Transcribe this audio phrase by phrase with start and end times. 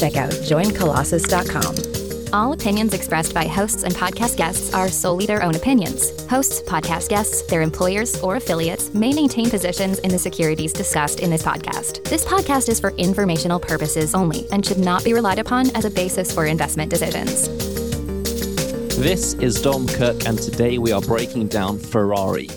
[0.00, 2.00] check out joincolossus.com.
[2.32, 6.24] All opinions expressed by hosts and podcast guests are solely their own opinions.
[6.26, 11.28] Hosts, podcast guests, their employers, or affiliates may maintain positions in the securities discussed in
[11.28, 12.04] this podcast.
[12.04, 15.90] This podcast is for informational purposes only and should not be relied upon as a
[15.90, 17.48] basis for investment decisions.
[18.96, 22.48] This is Dom Cooke, and today we are breaking down Ferrari.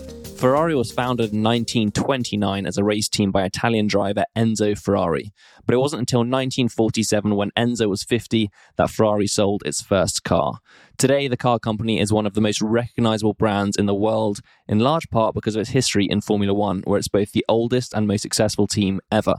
[0.44, 5.32] Ferrari was founded in 1929 as a race team by Italian driver Enzo Ferrari,
[5.66, 10.56] but it wasn't until 1947 when Enzo was 50 that Ferrari sold its first car.
[10.98, 14.80] Today, the car company is one of the most recognizable brands in the world, in
[14.80, 18.06] large part because of its history in Formula One, where it's both the oldest and
[18.06, 19.36] most successful team ever.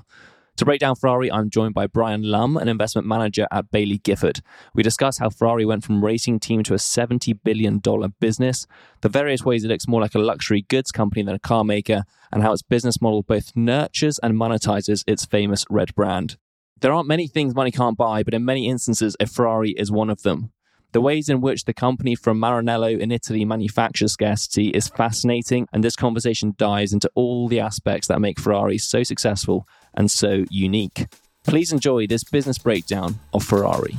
[0.59, 4.41] To break down Ferrari, I'm joined by Brian Lum, an investment manager at Baillie Gifford.
[4.73, 7.83] We discuss how Ferrari went from racing team to a $70 billion
[8.21, 8.65] business,
[9.01, 12.05] the various ways it looks more like a luxury goods company than a car maker,
[12.31, 16.37] and how its business model both nurtures and monetizes its famous red brand.
[16.81, 20.09] There aren't many things money can't buy, but in many instances, a Ferrari is one
[20.09, 20.53] of them.
[20.95, 25.83] The ways in which the company from Maranello in Italy manufactures scarcity is fascinating, and
[25.83, 31.09] this conversation dives into all the aspects that make Ferrari so successful and so unique.
[31.43, 33.97] Please enjoy this business breakdown of Ferrari.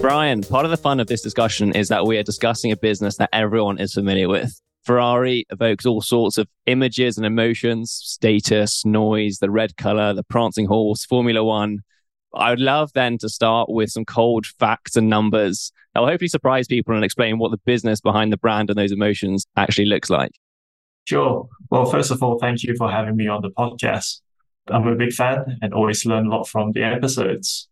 [0.00, 3.16] Brian, part of the fun of this discussion is that we are discussing a business
[3.16, 4.60] that everyone is familiar with.
[4.84, 10.66] Ferrari evokes all sorts of images and emotions, status, noise, the red color, the prancing
[10.66, 11.80] horse, Formula One.
[12.34, 16.28] I would love then to start with some cold facts and numbers that will hopefully
[16.28, 20.10] surprise people and explain what the business behind the brand and those emotions actually looks
[20.10, 20.30] like.
[21.06, 21.48] Sure.
[21.70, 24.20] Well, first of all, thank you for having me on the podcast.
[24.68, 27.68] I'm a big fan and always learn a lot from the episodes.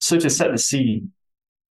[0.00, 1.12] So, to set the scene,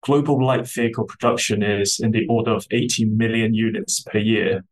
[0.03, 4.65] global light vehicle production is in the order of 80 million units per year.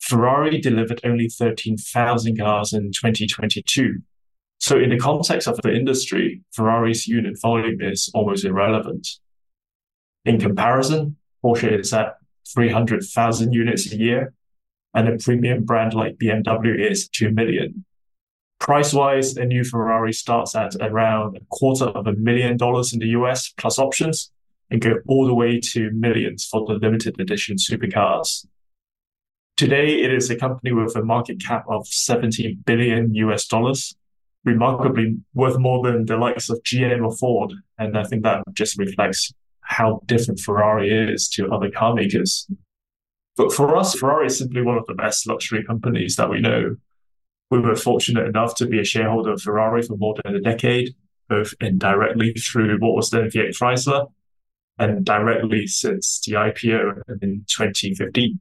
[0.00, 4.00] Ferrari delivered only 13,000 cars in 2022.
[4.58, 9.06] So, in the context of the industry, Ferrari's unit volume is almost irrelevant.
[10.24, 12.16] In comparison, Porsche is at
[12.54, 14.32] 300,000 units a year,
[14.94, 17.84] and a premium brand like BMW is 2 million.
[18.60, 22.98] Price wise, a new Ferrari starts at around a quarter of a million dollars in
[23.00, 24.30] the US plus options
[24.70, 28.46] and go all the way to millions for the limited edition supercars.
[29.56, 33.94] Today, it is a company with a market cap of 70 billion US dollars,
[34.44, 37.52] remarkably worth more than the likes of GM or Ford.
[37.78, 39.32] And I think that just reflects
[39.62, 42.46] how different Ferrari is to other car makers.
[43.36, 46.76] But for us, Ferrari is simply one of the best luxury companies that we know.
[47.50, 50.94] We were fortunate enough to be a shareholder of Ferrari for more than a decade,
[51.28, 54.08] both indirectly through what was then Fiat Chrysler
[54.78, 58.40] and directly since the IPO in 2015.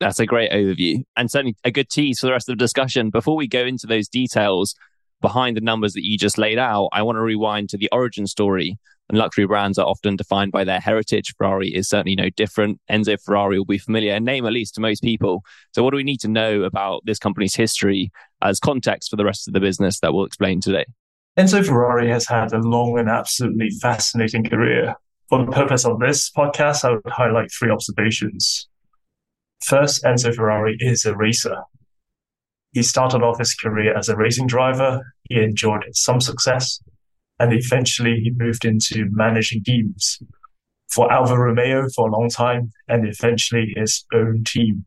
[0.00, 3.10] That's a great overview and certainly a good tease for the rest of the discussion.
[3.10, 4.74] Before we go into those details
[5.22, 8.26] behind the numbers that you just laid out, I want to rewind to the origin
[8.26, 8.78] story
[9.08, 11.34] and luxury brands are often defined by their heritage.
[11.36, 12.80] Ferrari is certainly no different.
[12.90, 15.42] Enzo Ferrari will be familiar, a name at least to most people.
[15.72, 18.10] So, what do we need to know about this company's history
[18.42, 20.86] as context for the rest of the business that we'll explain today?
[21.38, 24.94] Enzo Ferrari has had a long and absolutely fascinating career.
[25.28, 28.68] For the purpose of this podcast, I would highlight three observations.
[29.62, 31.56] First, Enzo Ferrari is a racer.
[32.72, 35.14] He started off his career as a racing driver.
[35.28, 36.80] He enjoyed some success,
[37.38, 40.18] and eventually he moved into managing teams
[40.92, 44.84] for Alfa Romeo for a long time and eventually his own team.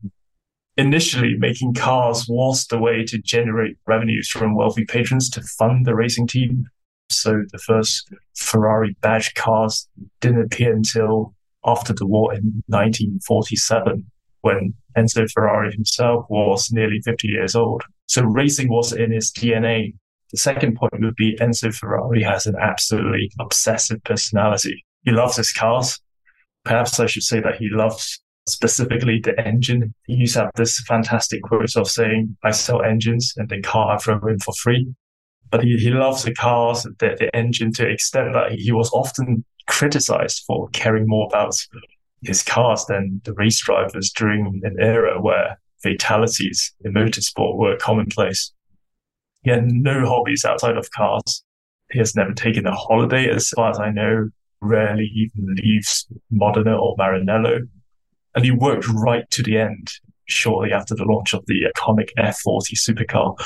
[0.76, 5.94] Initially, making cars was the way to generate revenues from wealthy patrons to fund the
[5.94, 6.66] racing team.
[7.08, 9.88] So the first Ferrari badge cars
[10.20, 11.34] didn't appear until
[11.64, 14.10] after the war in 1947,
[14.46, 17.82] when Enzo Ferrari himself was nearly 50 years old.
[18.06, 19.92] So racing was in his DNA
[20.32, 24.84] the second point would be Enzo Ferrari has an absolutely obsessive personality.
[25.04, 26.00] He loves his cars.
[26.64, 29.94] Perhaps I should say that he loves specifically the engine.
[30.06, 33.94] He used to have this fantastic quote of saying, I sell engines and the car
[33.94, 34.92] I throw in for free.
[35.50, 38.90] But he, he loves the cars, the, the engine to the extent that he was
[38.92, 41.54] often criticized for caring more about
[42.22, 48.52] his cars and the race drivers during an era where fatalities in motorsport were commonplace.
[49.42, 51.44] He had no hobbies outside of cars.
[51.92, 54.28] He has never taken a holiday, as far as I know,
[54.60, 57.68] rarely even leaves Modena or Maranello.
[58.34, 59.88] And he worked right to the end,
[60.24, 63.36] shortly after the launch of the iconic F40 supercar.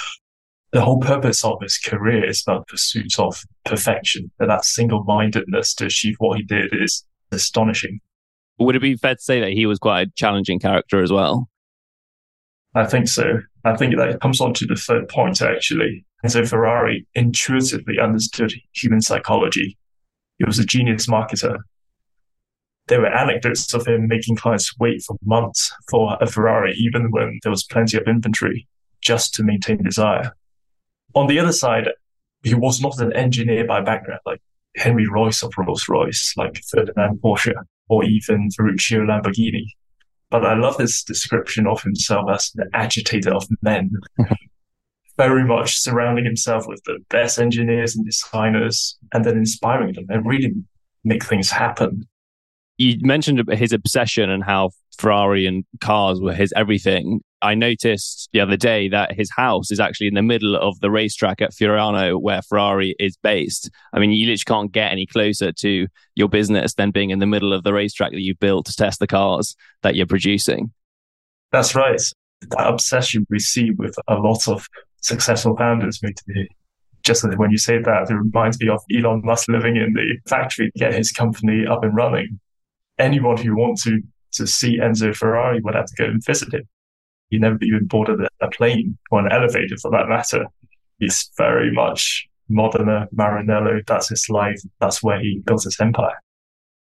[0.72, 4.31] The whole purpose of his career is about pursuit of perfection.
[4.38, 8.00] And that single mindedness to achieve what he did is astonishing.
[8.60, 11.48] Would it be fair to say that he was quite a challenging character as well?
[12.74, 13.40] I think so.
[13.64, 16.04] I think that comes on to the third point, actually.
[16.24, 19.78] Enzo Ferrari intuitively understood human psychology.
[20.38, 21.58] He was a genius marketer.
[22.86, 27.38] There were anecdotes of him making clients wait for months for a Ferrari, even when
[27.42, 28.68] there was plenty of inventory,
[29.00, 30.32] just to maintain desire.
[31.14, 31.88] On the other side,
[32.42, 34.42] he was not an engineer by background, like
[34.76, 37.54] Henry Royce of Rolls Royce, like Ferdinand Porsche,
[37.90, 39.64] or even Ferruccio Lamborghini.
[40.31, 43.90] But I love this description of himself as the agitator of men.
[45.19, 50.25] Very much surrounding himself with the best engineers and designers and then inspiring them and
[50.25, 50.54] really
[51.04, 52.06] make things happen
[52.81, 54.70] you mentioned his obsession and how
[55.00, 57.23] Ferrari and cars were his everything.
[57.43, 60.91] I noticed the other day that his house is actually in the middle of the
[60.91, 63.70] racetrack at Fiorano where Ferrari is based.
[63.94, 65.87] I mean, you literally can't get any closer to
[66.17, 69.00] your business than being in the middle of the racetrack that you've built to test
[69.00, 70.70] the cars that you're producing.
[71.50, 72.00] That's right.
[72.50, 74.69] That obsession we see with a lot of
[75.00, 76.03] successful founders.
[76.03, 76.12] Me
[77.03, 80.70] Just when you say that, it reminds me of Elon Musk living in the factory
[80.70, 82.38] to get his company up and running
[82.99, 86.69] anyone who wants to to see Enzo Ferrari would have to go and visit him.
[87.31, 90.47] He never even boarded a plane or an elevator for that matter.
[90.99, 93.87] He's very much Modena, Maranello.
[93.87, 94.61] That's his life.
[94.81, 96.19] That's where he built his empire.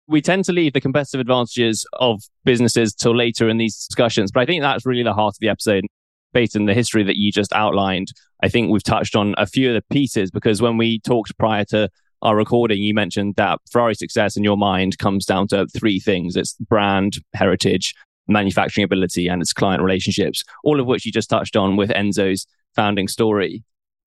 [0.08, 4.42] We tend to leave the competitive advantages of businesses till later in these discussions, but
[4.42, 5.86] I think that's really the heart of the episode.
[6.32, 8.10] Based on the history that you just outlined,
[8.44, 11.64] I think we've touched on a few of the pieces because when we talked prior
[11.70, 11.90] to
[12.26, 16.36] our recording, you mentioned that Ferrari success in your mind comes down to three things
[16.36, 17.94] it's brand, heritage,
[18.28, 22.48] manufacturing ability, and its client relationships, all of which you just touched on with Enzo's
[22.76, 23.64] founding story.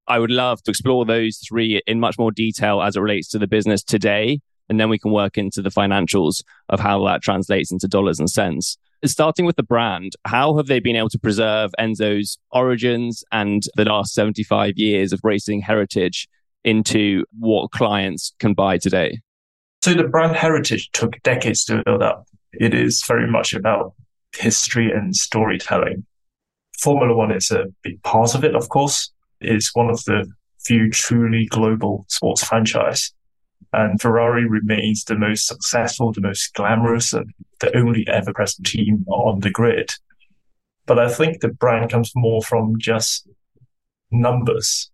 [0.09, 3.39] I would love to explore those three in much more detail as it relates to
[3.39, 4.41] the business today.
[4.69, 8.29] And then we can work into the financials of how that translates into dollars and
[8.29, 8.79] cents.
[9.05, 13.85] Starting with the brand, how have they been able to preserve Enzo's origins and the
[13.85, 16.29] last 75 years of racing heritage
[16.65, 19.21] into what clients can buy today?
[19.83, 22.27] So the brand heritage took decades to build up.
[22.53, 23.95] It is very much about
[24.37, 26.05] history and storytelling.
[26.81, 29.13] Formula One is a big part of it, of course.
[29.41, 33.13] It's one of the few truly global sports franchise.
[33.73, 39.05] And Ferrari remains the most successful, the most glamorous, and the only ever present team
[39.09, 39.91] on the grid.
[40.87, 43.29] But I think the brand comes more from just
[44.11, 44.91] numbers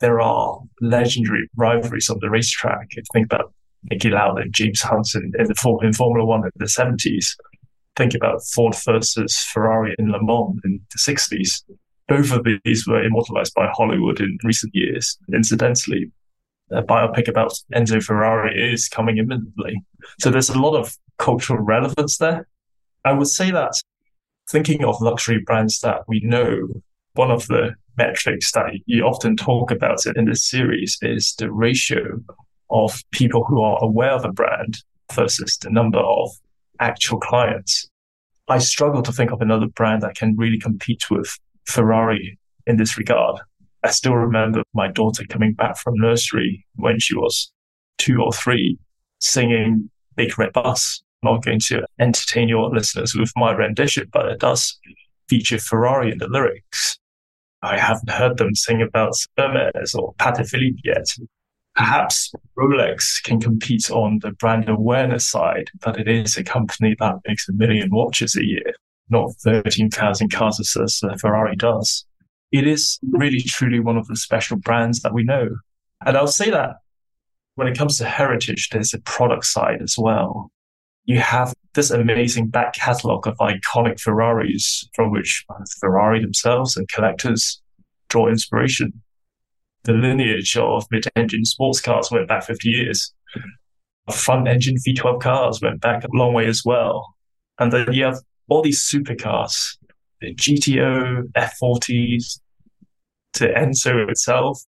[0.00, 2.88] there are legendary rivalries on the racetrack.
[2.90, 3.52] If you think about
[3.90, 7.36] Niki Lauda and James Hunt in, in, the, in Formula One in the 70s,
[7.96, 11.62] think about Ford versus Ferrari in Le Mans in the 60s.
[12.08, 15.18] Both of these were immortalized by Hollywood in recent years.
[15.32, 16.10] Incidentally,
[16.70, 19.82] a biopic about Enzo Ferrari is coming imminently.
[20.20, 22.46] So there's a lot of cultural relevance there.
[23.04, 23.74] I would say that
[24.50, 26.68] thinking of luxury brands that we know,
[27.14, 31.50] one of the metrics that you often talk about it in this series is the
[31.50, 32.20] ratio
[32.70, 34.78] of people who are aware of a brand
[35.12, 36.30] versus the number of
[36.80, 37.88] actual clients.
[38.48, 42.98] I struggle to think of another brand that can really compete with Ferrari in this
[42.98, 43.40] regard.
[43.82, 47.52] I still remember my daughter coming back from nursery when she was
[47.98, 48.78] two or three
[49.20, 51.02] singing Big Red Bus.
[51.22, 54.78] I'm not going to entertain your listeners with my rendition, but it does
[55.28, 56.98] feature Ferrari in the lyrics.
[57.64, 61.06] I haven't heard them sing about Hermes or Patek Philippe yet.
[61.74, 67.16] Perhaps Rolex can compete on the brand awareness side, but it is a company that
[67.26, 68.74] makes a million watches a year,
[69.08, 72.04] not 13,000 cars as uh, Ferrari does.
[72.52, 75.48] It is really truly one of the special brands that we know.
[76.06, 76.76] And I'll say that
[77.56, 80.50] when it comes to heritage, there's a product side as well.
[81.04, 86.88] You have this amazing back catalogue of iconic Ferraris from which uh, Ferrari themselves and
[86.88, 87.60] collectors
[88.08, 89.02] draw inspiration.
[89.82, 93.12] The lineage of mid-engine sports cars went back 50 years.
[94.10, 97.14] Front engine V12 cars went back a long way as well.
[97.58, 98.18] And then you have
[98.48, 99.76] all these supercars,
[100.20, 102.40] the GTO, F40s,
[103.34, 104.62] to Enzo itself.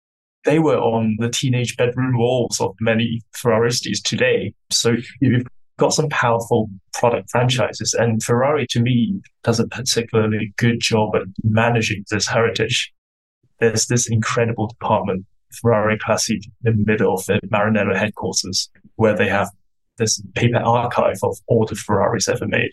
[0.43, 4.53] They were on the teenage bedroom walls of many Ferraristas today.
[4.71, 5.45] So you've
[5.77, 7.93] got some powerful product franchises.
[7.93, 12.93] And Ferrari, to me, does a particularly good job at managing this heritage.
[13.59, 15.25] There's this incredible department
[15.61, 19.49] Ferrari Classic in the middle of the Maranello headquarters, where they have
[19.97, 22.71] this paper archive of all the Ferraris ever made.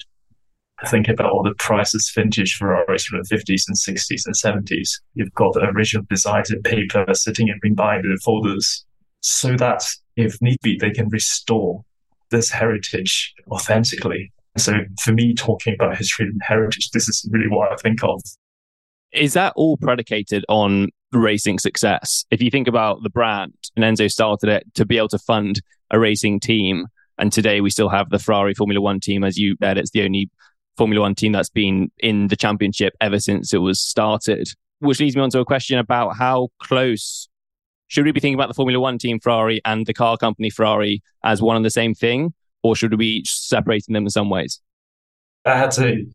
[0.86, 5.00] Think about all the prices, vintage Ferraris from the 50s and 60s and 70s.
[5.14, 8.84] You've got the original designs in paper sitting in rebinded folders
[9.20, 9.84] so that
[10.16, 11.84] if need be, they can restore
[12.32, 14.32] this heritage authentically.
[14.58, 18.20] So for me, talking about history and heritage, this is really what I think of.
[19.12, 22.24] Is that all predicated on racing success?
[22.30, 25.62] If you think about the brand, and Enzo started it to be able to fund
[25.90, 26.86] a racing team.
[27.18, 29.22] And today we still have the Ferrari Formula One team.
[29.22, 30.30] As you said, it's the only
[30.76, 34.48] Formula One team that's been in the championship ever since it was started.
[34.80, 37.28] Which leads me on to a question about how close
[37.92, 41.02] should we be thinking about the Formula One team Ferrari and the car company Ferrari
[41.24, 42.32] as one and the same thing,
[42.62, 44.62] or should we be separating them in some ways?
[45.44, 46.06] I had to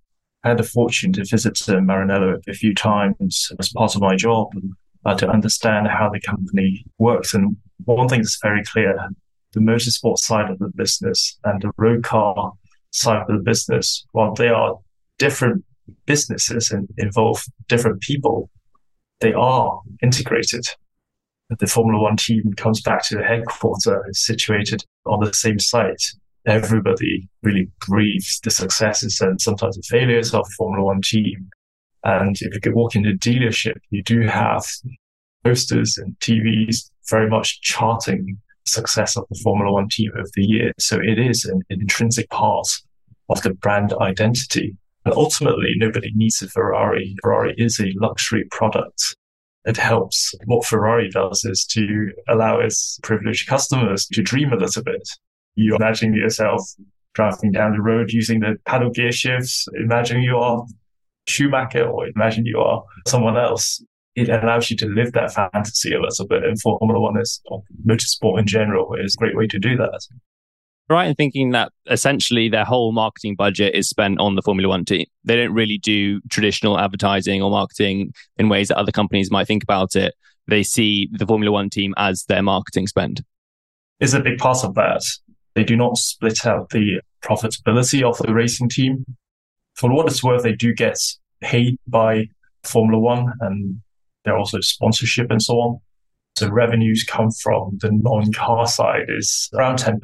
[0.44, 4.48] had the fortune to visit Maranello a few times as part of my job
[5.06, 7.36] uh, to understand how the company works.
[7.36, 7.56] And
[7.86, 8.98] one thing that's very clear:
[9.52, 12.54] the motorsport side of the business and the road car
[12.90, 14.80] side of the business, while they are
[15.20, 15.64] different
[16.08, 18.50] businesses and involve different people,
[19.20, 20.66] they are integrated
[21.50, 26.04] the Formula One team comes back to the headquarters, situated on the same site.
[26.46, 31.50] Everybody really breathes the successes and sometimes the failures of Formula One team.
[32.04, 34.66] And if you could walk into a dealership, you do have
[35.44, 40.46] posters and TVs very much charting the success of the Formula One team over the
[40.46, 40.74] year.
[40.80, 42.68] So it is an, an intrinsic part
[43.30, 44.75] of the brand identity.
[45.06, 47.16] And ultimately, nobody needs a Ferrari.
[47.22, 49.16] Ferrari is a luxury product
[49.68, 50.34] it helps.
[50.46, 55.08] What Ferrari does is to allow its privileged customers to dream a little bit.
[55.56, 56.62] You imagine yourself
[57.14, 59.68] driving down the road using the paddle gear shifts.
[59.76, 60.66] Imagine you are
[61.28, 63.84] Schumacher or imagine you are someone else.
[64.16, 66.46] It allows you to live that fantasy a little bit.
[66.46, 69.76] And Formula One is, or uh, motorsport in general, is a great way to do
[69.76, 70.00] that
[70.89, 74.86] right in thinking that essentially their whole marketing budget is spent on the Formula One
[74.86, 75.06] team.
[75.24, 79.63] They don't really do traditional advertising or marketing in ways that other companies might think
[79.63, 80.13] about it.
[80.48, 83.24] They see the Formula One team as their marketing spend.
[84.00, 85.01] Is a big part of that.
[85.56, 89.06] They do not split out the profitability of the racing team.
[89.75, 90.98] For what it's worth, they do get
[91.41, 92.25] paid by
[92.63, 93.82] Formula One and
[94.24, 95.79] there are also sponsorship and so on.
[96.38, 100.00] So revenues come from the non-car side is around 10%.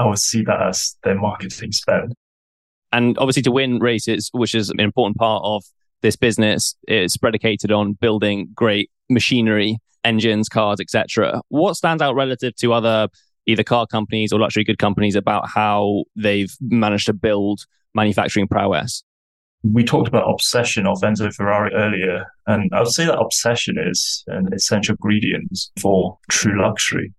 [0.00, 2.14] I would see that as their marketing spend.
[2.90, 5.62] And obviously, to win races, which is an important part of
[6.00, 11.42] this business, it's predicated on building great machinery, engines, cars, etc.
[11.48, 13.08] What stands out relative to other
[13.44, 19.04] either car companies or luxury good companies about how they've managed to build manufacturing prowess?
[19.62, 24.24] We talked about obsession of Enzo Ferrari earlier, and I would say that obsession is
[24.28, 27.12] an essential ingredient for true luxury.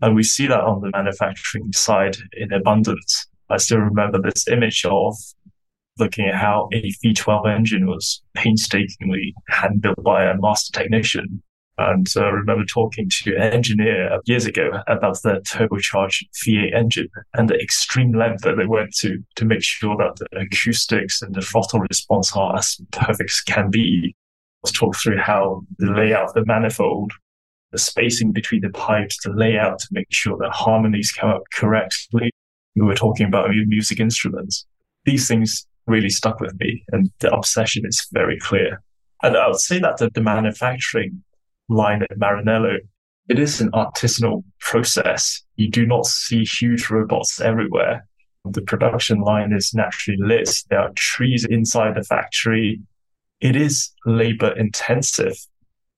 [0.00, 3.26] And we see that on the manufacturing side in abundance.
[3.50, 5.16] I still remember this image of
[5.98, 11.42] looking at how a V12 engine was painstakingly hand built by a master technician.
[11.78, 17.08] And uh, I remember talking to an engineer years ago about the turbocharged V8 engine
[17.34, 21.34] and the extreme length that they went to to make sure that the acoustics and
[21.34, 24.14] the throttle response are as perfect as can be.
[24.64, 27.12] Let's talk through how the layout of the manifold
[27.72, 32.30] the spacing between the pipes, the layout to make sure that harmonies come up correctly.
[32.74, 34.66] We were talking about music instruments.
[35.04, 38.82] These things really stuck with me and the obsession is very clear.
[39.22, 41.22] And I would say that the, the manufacturing
[41.68, 42.76] line at Maranello,
[43.28, 45.42] it is an artisanal process.
[45.56, 48.06] You do not see huge robots everywhere.
[48.44, 50.50] The production line is naturally lit.
[50.70, 52.80] There are trees inside the factory.
[53.40, 55.36] It is labor intensive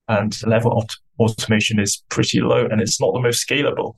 [0.07, 0.89] and the level of
[1.21, 3.95] automation is pretty low and it's not the most scalable.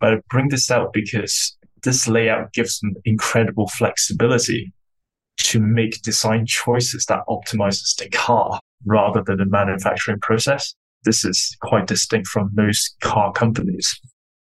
[0.00, 4.72] But I bring this out because this layout gives them incredible flexibility
[5.38, 10.74] to make design choices that optimizes the car rather than the manufacturing process.
[11.04, 14.00] This is quite distinct from most car companies.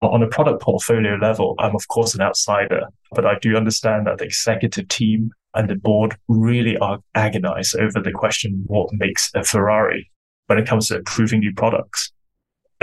[0.02, 4.18] On a product portfolio level, I'm of course an outsider, but I do understand that
[4.18, 9.44] the executive team and the board really are agonized over the question, what makes a
[9.44, 10.10] Ferrari?
[10.46, 12.12] when it comes to approving new products.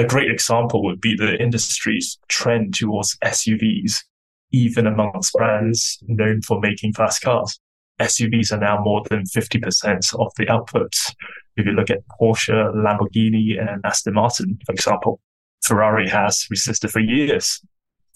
[0.02, 4.04] A great example would be the industry's trend towards SUVs,
[4.52, 7.60] even amongst brands known for making fast cars.
[8.00, 10.96] SUVs are now more than 50% of the output.
[11.56, 15.20] If you look at Porsche, Lamborghini, and Aston Martin, for example,
[15.64, 17.62] Ferrari has resisted for years.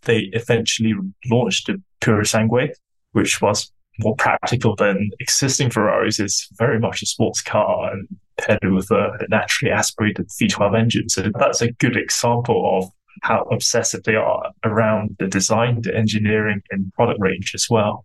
[0.06, 0.96] They eventually
[1.30, 2.72] launched the Purosangue,
[3.12, 6.20] which was more practical than existing Ferraris.
[6.20, 11.10] It's very much a sports car and paired with a, a naturally aspirated V12 engine.
[11.10, 12.89] So that's a good example of
[13.22, 18.04] how obsessive they are around the design, the engineering, and product range as well.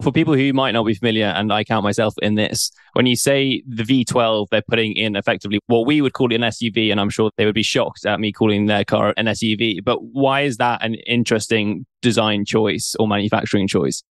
[0.00, 3.16] For people who might not be familiar, and I count myself in this, when you
[3.16, 7.10] say the V12, they're putting in effectively what we would call an SUV, and I'm
[7.10, 9.82] sure they would be shocked at me calling their car an SUV.
[9.84, 14.04] But why is that an interesting design choice or manufacturing choice?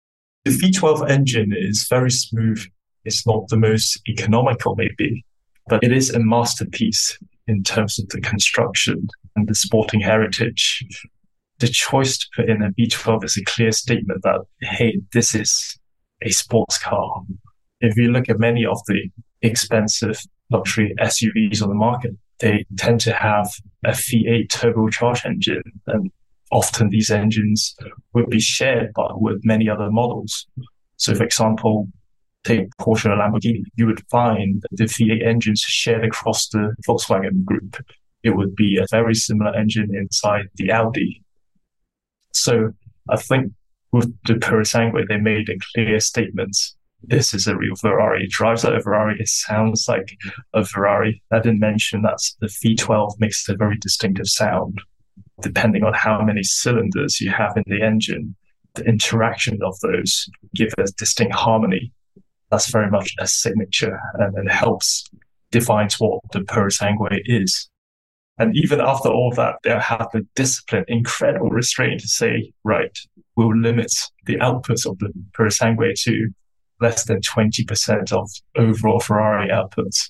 [0.46, 2.66] The V12 engine is very smooth.
[3.06, 5.24] It's not the most economical, maybe,
[5.68, 10.84] but it is a masterpiece in terms of the construction and the sporting heritage.
[11.60, 15.78] The choice to put in a V12 is a clear statement that, hey, this is
[16.22, 17.22] a sports car.
[17.82, 19.10] If you look at many of the
[19.42, 20.20] expensive
[20.50, 23.50] luxury SUVs on the market, they tend to have
[23.86, 25.64] a V8 turbocharged engine.
[25.88, 26.12] And
[26.52, 27.76] often these engines
[28.14, 30.48] would be shared by, with many other models.
[30.98, 31.88] So, for example,
[32.46, 37.78] take Porsche or Lamborghini, you would find the V8 engines shared across the Volkswagen group.
[38.24, 41.22] It would be a very similar engine inside the Audi.
[42.34, 42.72] So
[43.10, 43.52] I think
[43.92, 46.58] with the Purosangue, they made a clear statement.
[47.04, 48.24] This is a real Ferrari.
[48.24, 49.18] It drives like a Ferrari.
[49.20, 50.18] It sounds like
[50.54, 51.22] a Ferrari.
[51.32, 54.80] I didn't mention that the V12 makes a very distinctive sound.
[55.42, 58.36] Depending on how many cylinders you have in the engine,
[58.74, 61.92] the interaction of those give a distinct harmony
[62.52, 65.06] that's very much a signature and it helps
[65.52, 67.70] defines what the Purosangue is.
[68.38, 72.98] And even after all that, they have the discipline, incredible restraint to say, right,
[73.38, 73.92] we'll limit
[74.26, 76.30] the outputs of the Purosangue to
[76.82, 80.10] less than 20% of overall Ferrari outputs.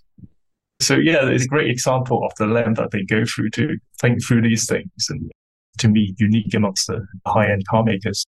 [0.80, 4.26] So yeah, it's a great example of the length that they go through to think
[4.26, 5.32] through these things and
[5.78, 8.26] to me unique amongst the high end car makers.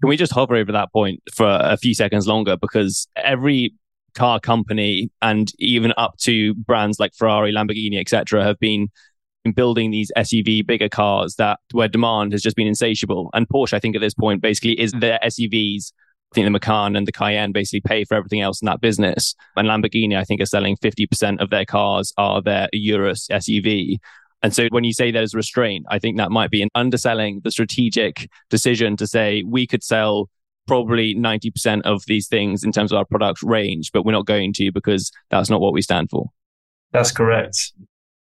[0.00, 2.56] Can we just hover over that point for a few seconds longer?
[2.56, 3.74] Because every
[4.14, 8.88] car company and even up to brands like Ferrari, Lamborghini, etc., have been
[9.54, 13.30] building these SUV bigger cars that where demand has just been insatiable.
[13.32, 15.92] And Porsche, I think at this point, basically is their SUVs.
[16.30, 19.34] I think the Macan and the Cayenne basically pay for everything else in that business.
[19.56, 23.98] And Lamborghini, I think, are selling 50% of their cars are their Urus SUV.
[24.42, 27.50] And so when you say there's restraint, I think that might be an underselling the
[27.50, 30.28] strategic decision to say we could sell
[30.66, 34.52] probably 90% of these things in terms of our product range, but we're not going
[34.54, 36.26] to because that's not what we stand for.
[36.92, 37.72] That's correct.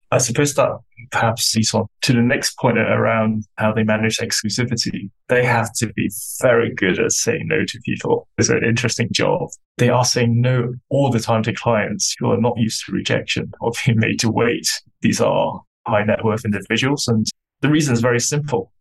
[0.10, 0.72] I suppose that
[1.12, 5.10] perhaps leads on to the next point around how they manage exclusivity.
[5.28, 6.10] They have to be
[6.42, 8.28] very good at saying no to people.
[8.38, 9.50] It's an interesting job.
[9.78, 13.52] They are saying no all the time to clients who are not used to rejection
[13.60, 14.68] or being made to wait.
[15.02, 17.08] These are high net worth individuals.
[17.08, 17.26] And
[17.62, 18.72] the reason is very simple.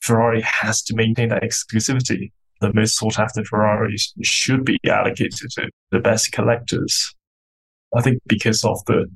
[0.00, 2.32] Ferrari has to maintain that exclusivity.
[2.60, 7.14] The most sought after Ferraris should be allocated to the best collectors.
[7.96, 9.06] I think because of the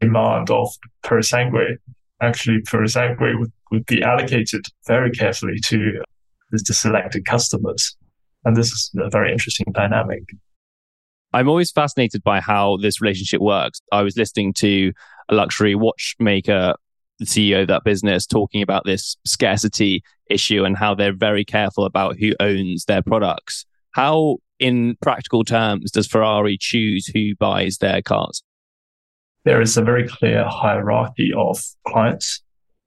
[0.00, 0.68] demand of
[1.04, 1.76] Purosangue,
[2.20, 6.02] actually Purosangue would, would be allocated very carefully to
[6.50, 7.96] the selected customers.
[8.44, 10.22] And this is a very interesting dynamic.
[11.32, 13.80] I'm always fascinated by how this relationship works.
[13.92, 14.92] I was listening to
[15.28, 16.74] a luxury watchmaker
[17.18, 21.84] the CEO of that business talking about this scarcity issue and how they're very careful
[21.84, 23.64] about who owns their products.
[23.92, 28.42] How, in practical terms, does Ferrari choose who buys their cars?
[29.44, 32.42] There is a very clear hierarchy of clients.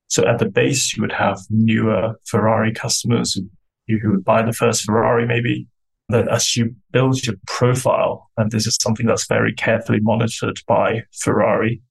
[0.08, 3.40] So at the base, you would have newer Ferrari customers
[3.88, 5.68] who, would buy the first Ferrari, maybe.
[6.10, 11.04] Then as you build your profile, and this is something that's very carefully monitored by
[11.14, 11.82] Ferrari,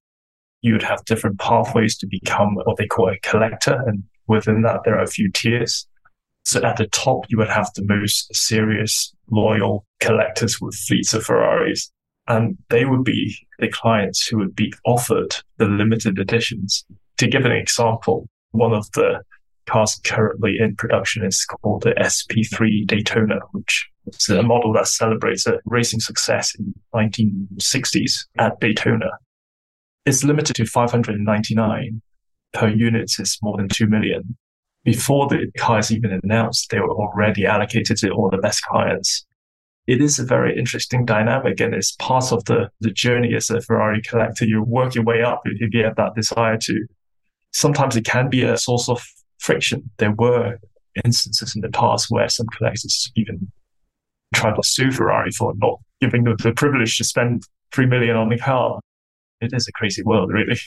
[0.63, 3.83] you would have different pathways to become what they call a collector.
[3.87, 5.87] And within that, there are a few tiers.
[6.45, 11.25] So at the top, you would have the most serious, loyal collectors with fleets of
[11.25, 11.91] Ferraris.
[12.27, 16.85] And they would be the clients who would be offered the limited editions.
[17.19, 19.21] To give an example, one of the
[19.67, 25.47] cars currently in production is called the SP3 Daytona, which is a model that celebrates
[25.47, 29.11] a racing success in 1960s at Daytona
[30.09, 32.03] it's limited to 599
[32.55, 34.37] per unit is more than 2 million.
[34.85, 39.27] Before the car is even announced, they were already allocated to all the best clients.
[39.87, 43.61] It is a very interesting dynamic and it's part of the, the journey as a
[43.61, 44.47] Ferrari collector.
[44.47, 46.87] You work your way up if you have that desire to.
[47.53, 49.05] Sometimes it can be a source of
[49.39, 49.91] friction.
[49.99, 50.59] There were
[51.05, 53.53] instances in the past where some collectors even
[54.35, 57.43] tried to sue Ferrari for not giving them the privilege to spend
[57.73, 58.81] three million on the car
[59.41, 60.59] it is a crazy world, really.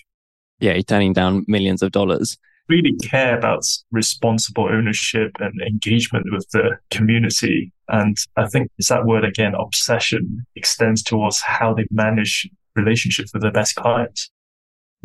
[0.60, 2.38] Yeah, you're turning down millions of dollars.
[2.69, 7.71] really care about responsible ownership and engagement with the community.
[7.89, 13.41] And I think it's that word again, obsession extends towards how they manage relationships with
[13.41, 14.29] their best clients.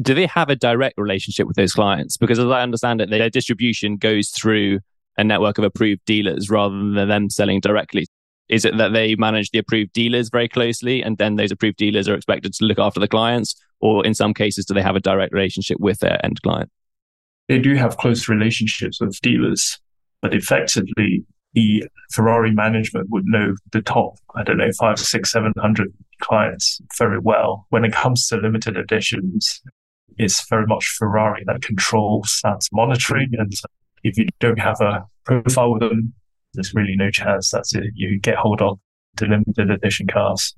[0.01, 2.17] Do they have a direct relationship with those clients?
[2.17, 4.81] Because as I understand it, their distribution goes through
[5.17, 8.06] a network of approved dealers rather than them selling directly.
[8.49, 12.09] Is it that they manage the approved dealers very closely and then those approved dealers
[12.09, 13.55] are expected to look after the clients?
[13.81, 16.71] Or in some cases, do they have a direct relationship with their end client?
[17.49, 19.79] They do have close relationships with dealers,
[20.23, 25.53] but effectively, the Ferrari management would know the top, I don't know, five, six, seven
[25.59, 27.67] hundred clients very well.
[27.71, 29.63] When it comes to limited editions,
[30.19, 33.31] it's very much Ferrari that controls that monitoring.
[33.39, 33.53] And
[34.03, 36.15] if you don't have a profile with them,
[36.57, 37.65] there's really no chance that
[37.95, 38.79] you get hold of
[39.17, 40.55] the limited edition cars.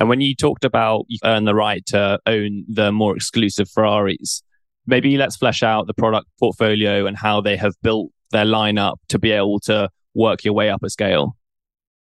[0.00, 4.42] And when you talked about you earn the right to own the more exclusive Ferraris,
[4.86, 9.18] maybe let's flesh out the product portfolio and how they have built their lineup to
[9.18, 11.36] be able to work your way up a scale.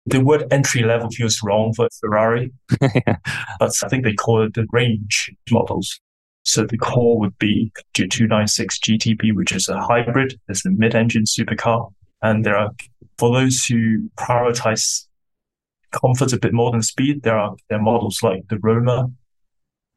[0.05, 4.65] The word entry level feels wrong for Ferrari, but I think they call it the
[4.71, 5.99] range models.
[6.43, 10.39] So the core would be the 296 GTB, which is a hybrid.
[10.47, 11.91] It's a mid-engine supercar.
[12.21, 12.71] And there are,
[13.17, 15.07] for those who prioritize
[15.91, 19.07] comfort a bit more than speed, there are, there are models like the Roma.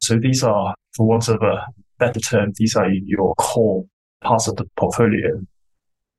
[0.01, 1.67] So these are, for want of a
[1.99, 3.85] better term, these are your core
[4.23, 5.41] parts of the portfolio.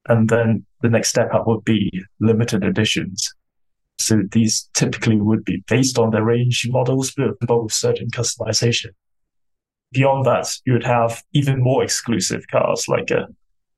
[0.08, 3.34] And then the next step up would be limited editions.
[3.98, 8.91] So these typically would be based on the range models, but with certain customization.
[9.91, 13.28] Beyond that, you would have even more exclusive cars like a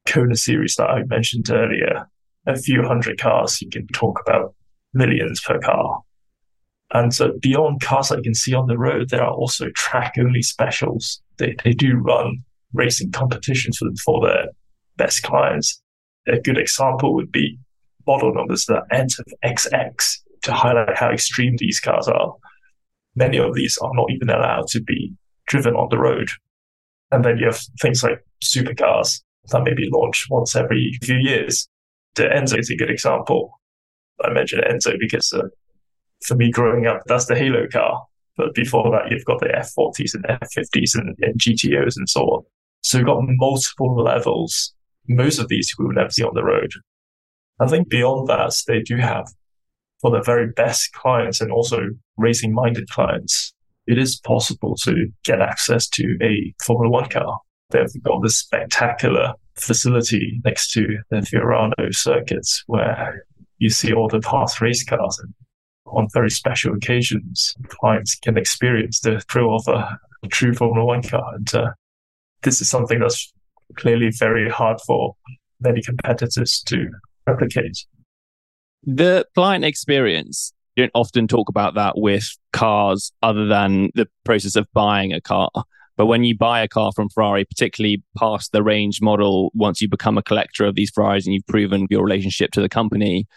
[0.07, 2.09] Kona series that I mentioned earlier,
[2.47, 4.55] a few hundred cars, you can talk about
[4.93, 6.01] millions per car.
[6.93, 10.15] And so beyond cars that you can see on the road, there are also track
[10.17, 11.21] only specials.
[11.37, 14.45] They, they do run racing competitions for, for their
[14.95, 15.81] best clients.
[16.27, 17.59] A good example would be
[18.05, 22.33] model numbers that end with XX to highlight how extreme these cars are.
[23.15, 25.13] Many of these are not even allowed to be
[25.47, 26.29] driven on the road.
[27.11, 31.67] And then you have things like supercars that may be launched once every few years
[32.23, 33.59] Enzo is a good example.
[34.23, 35.47] I mentioned Enzo because uh,
[36.25, 38.05] for me growing up, that's the Halo car.
[38.35, 42.43] But before that, you've got the F40s and F50s and, and GTOs and so on.
[42.81, 44.73] So you've got multiple levels.
[45.07, 46.71] Most of these we will never see on the road.
[47.59, 49.27] I think beyond that, they do have
[50.01, 53.53] for the very best clients and also racing minded clients,
[53.87, 57.39] it is possible to get access to a Formula One car.
[57.69, 63.25] They've got this spectacular facility next to the Fiorano circuits where
[63.57, 65.33] you see all the past race cars and
[65.91, 69.97] on very special occasions, clients can experience the thrill of a,
[70.29, 71.35] true Formula One car.
[71.35, 71.69] And uh,
[72.43, 73.31] this is something that's
[73.75, 75.15] clearly very hard for
[75.61, 76.89] many competitors to
[77.25, 77.85] replicate.
[78.83, 84.57] The client experience, you don't often talk about that with cars other than the process
[84.57, 85.49] of buying a car.
[85.97, 89.89] But when you buy a car from Ferrari, particularly past the range model, once you
[89.89, 93.27] become a collector of these Ferraris and you've proven your relationship to the company,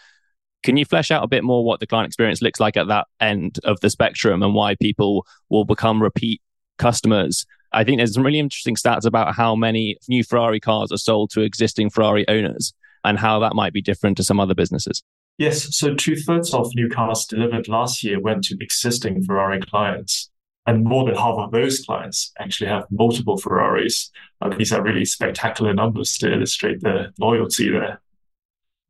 [0.63, 3.07] can you flesh out a bit more what the client experience looks like at that
[3.19, 6.39] end of the spectrum and why people will become repeat
[6.77, 7.45] customers?
[7.73, 11.31] I think there's some really interesting stats about how many new Ferrari cars are sold
[11.31, 15.01] to existing Ferrari owners and how that might be different to some other businesses.
[15.37, 20.30] Yes, so two thirds of new cars delivered last year went to existing Ferrari clients.
[20.67, 24.11] And more than half of those clients actually have multiple Ferraris.
[24.41, 27.99] Uh, these are really spectacular numbers to illustrate the loyalty there.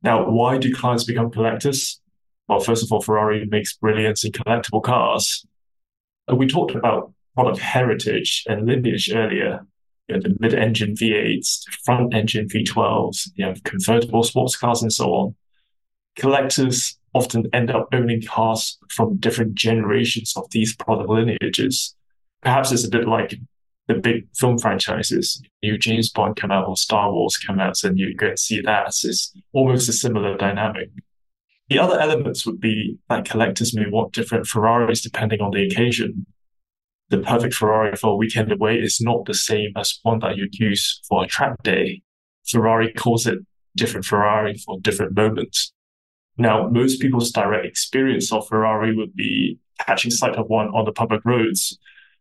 [0.02, 2.00] Now, why do clients become collectors?
[2.48, 5.46] Well, first of all, Ferrari makes brilliance in collectible cars.
[6.30, 9.66] Uh, we talked about product heritage and lineage earlier.
[10.08, 15.34] You know, the mid-engine V8s, front-engine V12s, you have convertible sports cars, and so on.
[16.16, 21.94] Collectors often end up owning cars from different generations of these product lineages.
[22.42, 23.34] Perhaps it's a bit like
[23.88, 25.42] the big film franchises.
[25.62, 28.60] New James Bond come out or Star Wars come out, and you go and see
[28.62, 28.88] that.
[28.88, 30.90] It's almost a similar dynamic.
[31.68, 36.26] The other elements would be that collectors may want different Ferraris depending on the occasion.
[37.08, 40.58] The perfect Ferrari for a weekend away is not the same as one that you'd
[40.58, 42.02] use for a track day.
[42.46, 43.38] Ferrari calls it
[43.76, 45.72] different Ferrari for different moments.
[46.38, 50.92] Now, most people's direct experience of Ferrari would be catching sight of one on the
[50.92, 51.78] public roads.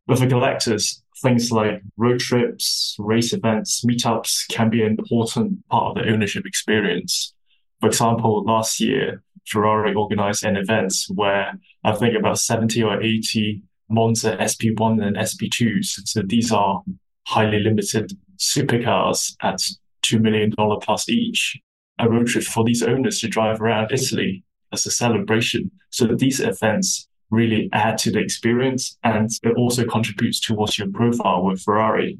[0.07, 5.97] But for collectors, things like road trips, race events, meetups can be an important part
[5.97, 7.33] of the ownership experience.
[7.79, 13.63] For example, last year, Ferrari organized an event where I think about 70 or 80
[13.89, 15.99] Monza SP1 and SP2s.
[16.05, 16.81] So these are
[17.27, 19.59] highly limited supercars at
[20.03, 21.59] $2 million plus each.
[22.01, 25.71] A road trip for these owners to drive around Italy as a celebration.
[25.89, 30.89] So that these events really add to the experience and it also contributes towards your
[30.89, 32.19] profile with Ferrari.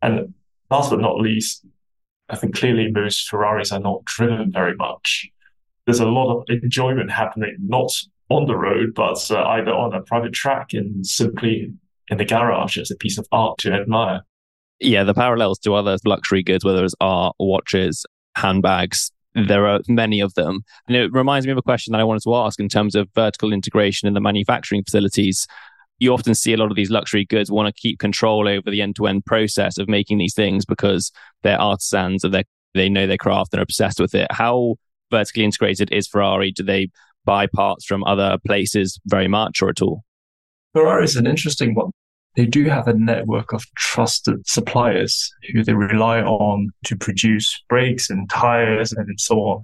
[0.00, 0.32] And
[0.70, 1.66] last but not least,
[2.30, 5.28] I think clearly most Ferraris are not driven very much.
[5.84, 7.92] There's a lot of enjoyment happening, not
[8.30, 11.72] on the road, but uh, either on a private track and simply
[12.10, 14.22] in the garage as a piece of art to admire.
[14.80, 18.04] Yeah, the parallels to other luxury goods, whether it's art, watches,
[18.36, 20.60] handbags, there are many of them.
[20.86, 23.08] And it reminds me of a question that I wanted to ask in terms of
[23.14, 25.46] vertical integration in the manufacturing facilities.
[25.98, 28.82] You often see a lot of these luxury goods want to keep control over the
[28.82, 31.10] end to end process of making these things because
[31.42, 34.30] they're artisans and they they know their craft and are obsessed with it.
[34.30, 34.76] How
[35.10, 36.52] vertically integrated is Ferrari?
[36.52, 36.90] Do they
[37.24, 40.04] buy parts from other places very much or at all?
[40.74, 41.90] Ferrari is an interesting one
[42.36, 48.10] they do have a network of trusted suppliers who they rely on to produce brakes
[48.10, 49.62] and tires and so on.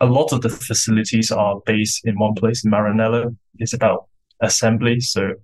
[0.00, 3.36] A lot of the facilities are based in one place in Maranello.
[3.58, 4.08] It's about
[4.40, 5.00] assembly.
[5.00, 5.34] So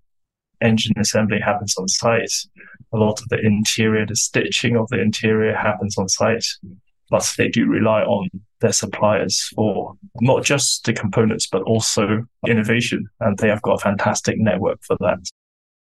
[0.60, 2.32] engine assembly happens on site.
[2.92, 6.44] A lot of the interior, the stitching of the interior happens on site.
[7.10, 8.28] But they do rely on
[8.60, 13.06] their suppliers for not just the components, but also innovation.
[13.20, 15.18] And they have got a fantastic network for that.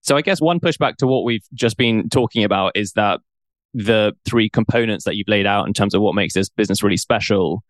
[0.03, 3.21] So I guess one pushback to what we've just been talking about is that
[3.73, 6.97] the three components that you've laid out in terms of what makes this business really
[6.97, 7.63] special.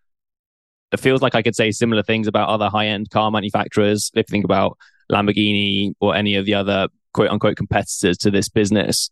[0.91, 4.11] It feels like I could say similar things about other high end car manufacturers.
[4.15, 4.77] If you think about
[5.11, 9.11] Lamborghini or any of the other quote unquote competitors to this business,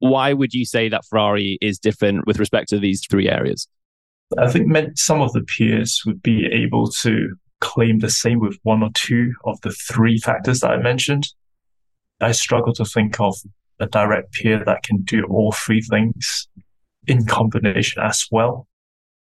[0.00, 3.68] why would you say that Ferrari is different with respect to these three areas?
[4.36, 8.82] I think some of the peers would be able to claim the same with one
[8.82, 11.28] or two of the three factors that I mentioned.
[12.20, 13.36] I struggle to think of
[13.80, 16.48] a direct peer that can do all three things
[17.06, 18.66] in combination as well.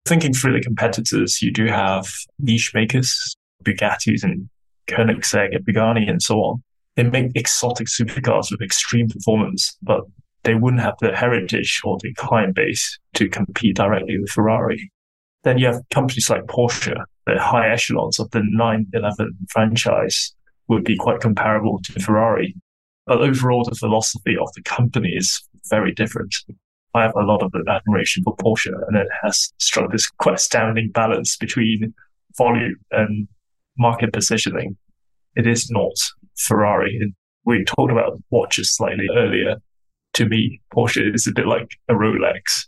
[0.05, 2.07] Thinking through the competitors, you do have
[2.39, 4.49] niche makers, Bugattis and
[4.87, 6.63] Koenigsegg and Pagani and so on.
[6.95, 10.01] They make exotic supercars with extreme performance, but
[10.43, 14.91] they wouldn't have the heritage or the client base to compete directly with Ferrari.
[15.43, 20.33] Then you have companies like Porsche, the high echelons of the 911 franchise
[20.67, 22.55] would be quite comparable to Ferrari.
[23.05, 26.35] But overall, the philosophy of the company is very different.
[26.93, 30.91] I have a lot of admiration for Porsche, and it has struck this quite astounding
[30.91, 31.93] balance between
[32.37, 33.27] volume and
[33.77, 34.77] market positioning.
[35.35, 35.93] It is not
[36.37, 36.97] Ferrari.
[37.01, 37.13] And
[37.43, 39.57] we talked about watches slightly earlier.
[40.13, 42.67] To me, Porsche is a bit like a Rolex.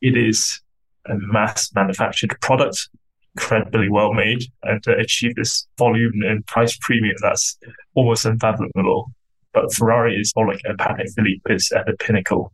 [0.00, 0.60] It is
[1.06, 2.88] a mass manufactured product,
[3.34, 7.58] incredibly well made, and to achieve this volume and price premium that's
[7.94, 9.10] almost unfathomable
[9.56, 12.52] but Ferrari is more like a Patek Philippe is at the pinnacle.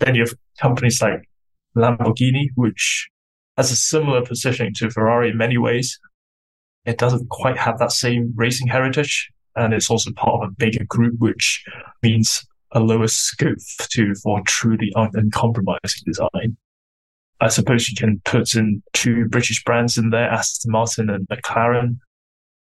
[0.00, 1.28] Then you have companies like
[1.76, 3.08] Lamborghini, which
[3.56, 5.96] has a similar positioning to Ferrari in many ways.
[6.86, 10.84] It doesn't quite have that same racing heritage, and it's also part of a bigger
[10.84, 11.62] group, which
[12.02, 13.58] means a lower scope
[13.90, 16.56] to for truly uncompromising design.
[17.40, 21.98] I suppose you can put in two British brands in there, Aston Martin and McLaren.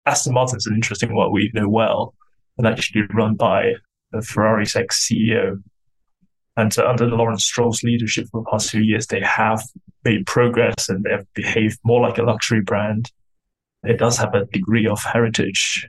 [0.05, 2.13] Aston Martin is an interesting one we know well
[2.59, 3.75] and actually run by
[4.21, 5.63] Ferrari's ex CEO.
[6.57, 9.63] And uh, under Lawrence Stroll's leadership for the past few years, they have
[10.05, 13.11] made progress and they have behaved more like a luxury brand.
[13.85, 15.89] It does have a degree of heritage,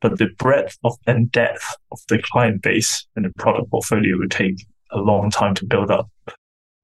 [0.00, 4.30] but the breadth of and depth of the client base and the product portfolio would
[4.30, 6.10] take a long time to build up.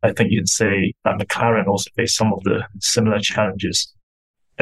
[0.03, 3.93] I think you'd say that McLaren also faced some of the similar challenges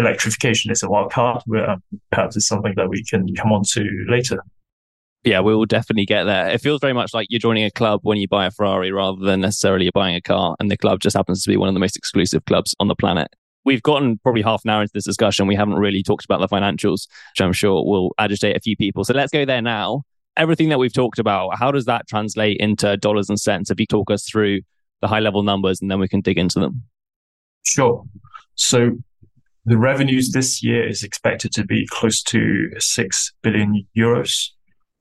[0.00, 1.42] electrification is a wild card.
[1.46, 4.42] Where um, perhaps it's something that we can come on to later.
[5.22, 6.48] Yeah, we will definitely get there.
[6.48, 9.22] It feels very much like you're joining a club when you buy a Ferrari rather
[9.22, 10.56] than necessarily you're buying a car.
[10.58, 12.94] And the club just happens to be one of the most exclusive clubs on the
[12.94, 13.28] planet.
[13.66, 15.46] We've gotten probably half an hour into this discussion.
[15.46, 19.04] We haven't really talked about the financials, which I'm sure will agitate a few people.
[19.04, 20.04] So let's go there now.
[20.38, 23.70] Everything that we've talked about, how does that translate into dollars and cents?
[23.70, 24.60] If you talk us through
[25.02, 26.82] the high level numbers and then we can dig into them.
[27.62, 28.04] Sure.
[28.54, 28.92] So
[29.64, 34.48] the revenues this year is expected to be close to 6 billion euros.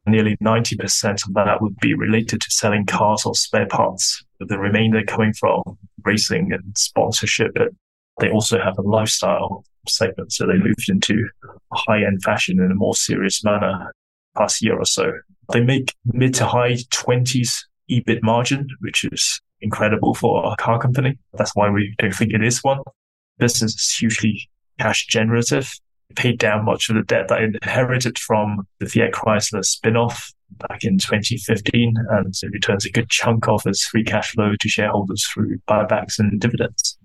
[0.06, 5.04] Nearly 90% of that would be related to selling cars or spare parts, the remainder
[5.04, 5.62] coming from
[6.04, 7.52] racing and sponsorship.
[7.56, 7.69] But
[8.19, 11.28] they also have a lifestyle segment, so they moved into
[11.74, 13.93] high end fashion in a more serious manner
[14.38, 15.12] past year or so.
[15.54, 21.17] They make mid to high 20s EBIT margin, which is incredible for a car company.
[21.34, 22.80] That's why we don't think it is one
[23.39, 24.49] business is hugely
[24.80, 25.73] cash generative.
[26.10, 30.32] It paid down much of the debt that it inherited from the Fiat Chrysler spin-off
[30.67, 34.54] back in 2015 and so it returns a good chunk of its free cash flow
[34.60, 36.97] to shareholders through buybacks and dividends.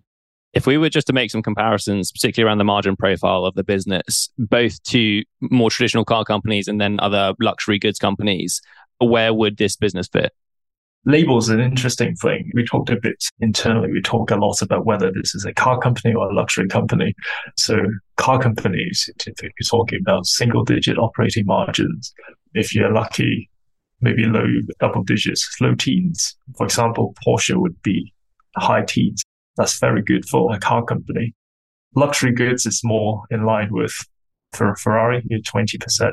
[0.54, 3.64] If we were just to make some comparisons, particularly around the margin profile of the
[3.64, 8.60] business, both to more traditional car companies and then other luxury goods companies,
[8.98, 10.32] where would this business fit?
[11.06, 12.50] Labels an interesting thing.
[12.54, 13.92] We talked a bit internally.
[13.92, 17.14] We talk a lot about whether this is a car company or a luxury company.
[17.58, 17.76] So
[18.16, 22.14] car companies, if you're talking about single digit operating margins,
[22.54, 23.50] if you're lucky,
[24.00, 24.46] maybe low
[24.80, 26.36] double digits, low teens.
[26.56, 28.14] For example, Porsche would be
[28.56, 29.22] high teens.
[29.56, 31.34] That's very good for a car company.
[31.94, 33.94] Luxury goods is more in line with
[34.52, 36.12] for Ferrari, 20%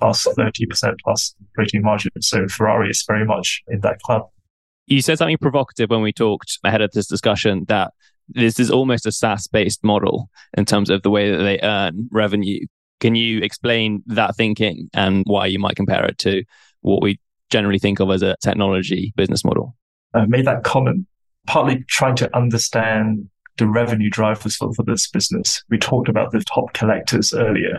[0.00, 2.10] plus 30% plus operating margin.
[2.20, 4.28] So Ferrari is very much in that club.
[4.86, 7.92] You said something provocative when we talked ahead of this discussion that
[8.28, 12.08] this is almost a SaaS based model in terms of the way that they earn
[12.10, 12.66] revenue.
[13.00, 16.44] Can you explain that thinking and why you might compare it to
[16.80, 19.76] what we generally think of as a technology business model?
[20.14, 21.06] I made that comment
[21.46, 25.62] partly trying to understand the revenue drivers for, for this business.
[25.68, 27.78] We talked about the top collectors earlier.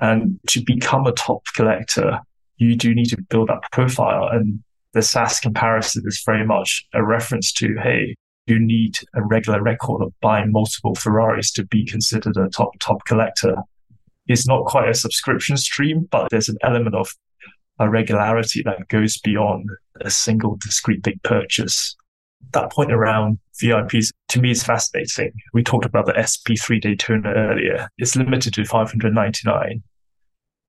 [0.00, 2.20] And to become a top collector,
[2.56, 4.28] you do need to build that profile.
[4.28, 8.14] And the SaaS comparison is very much a reference to, hey,
[8.46, 13.04] you need a regular record of buying multiple Ferraris to be considered a top, top
[13.06, 13.56] collector.
[14.26, 17.14] It's not quite a subscription stream, but there's an element of
[17.78, 19.68] a regularity that goes beyond
[20.00, 21.96] a single discrete big purchase.
[22.52, 25.32] That point around VIPs to me is fascinating.
[25.54, 27.88] We talked about the SP3 Daytona earlier.
[27.98, 29.82] It's limited to 599.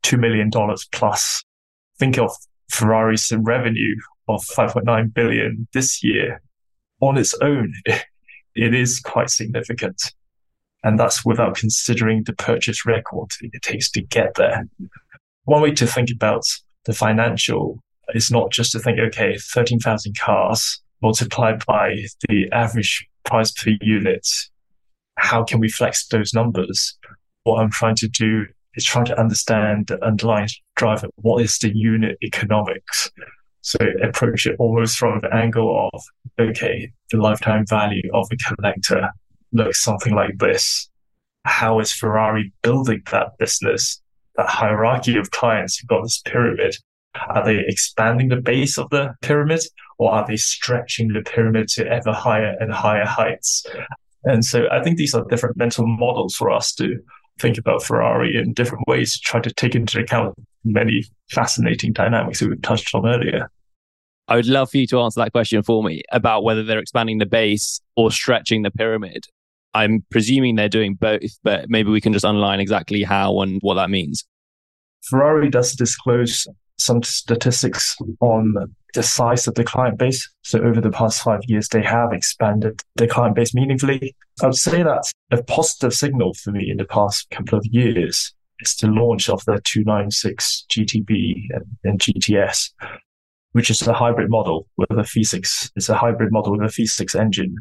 [0.04, 0.52] $2 million
[0.92, 1.44] plus.
[1.98, 2.32] Think of
[2.70, 3.96] Ferrari's revenue
[4.28, 6.42] of 5.9 billion this year
[7.02, 7.74] on its own.
[8.56, 10.00] It is quite significant.
[10.84, 14.68] And that's without considering the purchase record it takes to get there.
[15.46, 16.44] One way to think about
[16.86, 17.80] the financial
[18.14, 21.96] is not just to think, okay, 13,000 cars multiplied by
[22.28, 24.26] the average price per unit.
[25.18, 26.98] How can we flex those numbers?
[27.44, 31.08] What I'm trying to do is trying to understand the underlying driver.
[31.18, 33.12] What is the unit economics?
[33.62, 36.02] So approach it almost from the angle of,
[36.40, 39.10] okay, the lifetime value of a collector
[39.52, 40.90] looks something like this.
[41.46, 44.02] How is Ferrari building that business?
[44.38, 46.76] That hierarchy of clients, you've got this pyramid.
[47.30, 49.62] Are they expanding the base of the pyramid
[49.98, 53.66] or are they stretching the pyramid to ever higher and higher heights?
[54.24, 56.98] And so I think these are different mental models for us to
[57.40, 62.40] think about Ferrari in different ways to try to take into account many fascinating dynamics
[62.40, 63.50] that we've touched on earlier.
[64.28, 67.18] I would love for you to answer that question for me about whether they're expanding
[67.18, 69.26] the base or stretching the pyramid.
[69.74, 73.74] I'm presuming they're doing both, but maybe we can just underline exactly how and what
[73.76, 74.24] that means.
[75.02, 78.56] Ferrari does disclose some statistics on
[78.94, 80.30] the size of the client base.
[80.44, 84.16] So over the past five years, they have expanded the client base meaningfully.
[84.42, 88.34] I would say that's a positive signal for me in the past couple of years.
[88.60, 92.72] It's the launch of the 296 GTB and, and GTS,
[93.52, 95.72] which is a hybrid model with a V6.
[95.76, 97.56] It's a hybrid model with a V6 engine.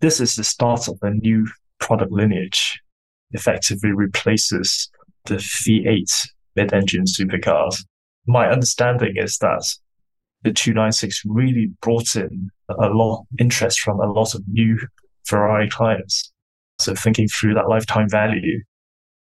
[0.00, 1.46] This is the start of a new
[1.78, 2.80] product lineage.
[3.30, 4.90] Effectively replaces
[5.24, 7.82] the V8 mid-engine supercars
[8.26, 9.64] my understanding is that
[10.44, 14.78] the 296 really brought in a lot of interest from a lot of new
[15.24, 16.32] Ferrari clients.
[16.78, 18.62] So thinking through that lifetime value,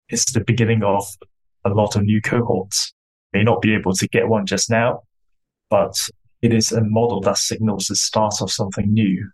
[0.07, 1.05] it's the beginning of
[1.65, 2.93] a lot of new cohorts.
[3.33, 5.01] May not be able to get one just now,
[5.69, 5.93] but
[6.41, 9.29] it is a model that signals the start of something new.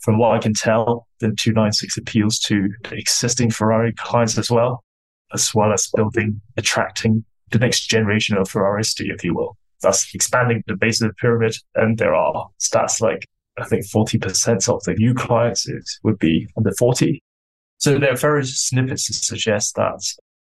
[0.00, 4.84] From what I can tell, the 296 appeals to the existing Ferrari clients as well,
[5.32, 9.56] as well as building, attracting the next generation of Ferraristi, if you will.
[9.82, 11.56] Thus expanding the base of the pyramid.
[11.74, 13.26] And there are stats like
[13.58, 15.66] I think 40% of the new clients
[16.02, 17.22] would be under 40.
[17.78, 20.00] So there are various snippets to suggest that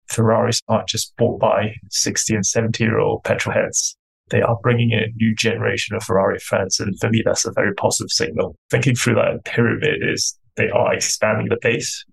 [0.07, 3.95] Ferraris aren't just bought by 60 and 70 year old petrol heads.
[4.29, 6.79] They are bringing in a new generation of Ferrari fans.
[6.79, 8.55] And for me, that's a very positive signal.
[8.69, 12.05] Thinking through that pyramid is they are expanding the base.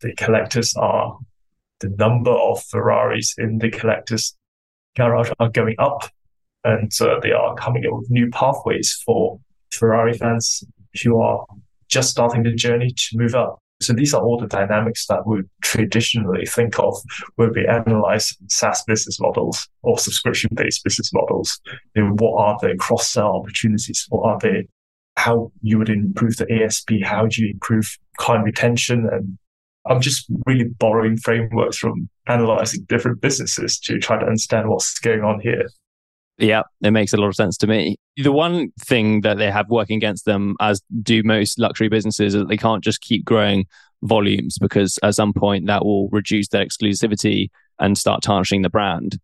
[0.00, 1.16] The collectors are
[1.80, 4.36] the number of Ferraris in the collectors
[4.96, 6.10] garage are going up
[6.64, 9.40] and uh, they are coming up with new pathways for
[9.72, 10.62] Ferrari fans
[11.02, 11.44] who are
[11.88, 13.58] just starting the journey to move up.
[13.80, 16.94] So these are all the dynamics that we traditionally think of
[17.36, 21.58] when we analyze SaaS business models or subscription based business models.
[21.94, 24.06] You know, what are the cross sell opportunities?
[24.10, 24.68] What are they?
[25.16, 26.92] How you would improve the ASP?
[27.02, 29.38] How do you improve client retention and
[29.86, 35.22] I'm just really borrowing frameworks from analyzing different businesses to try to understand what's going
[35.22, 35.68] on here.
[36.38, 37.96] Yeah, it makes a lot of sense to me.
[38.16, 42.40] The one thing that they have working against them, as do most luxury businesses, is
[42.40, 43.66] that they can't just keep growing
[44.02, 49.18] volumes because at some point that will reduce their exclusivity and start tarnishing the brand.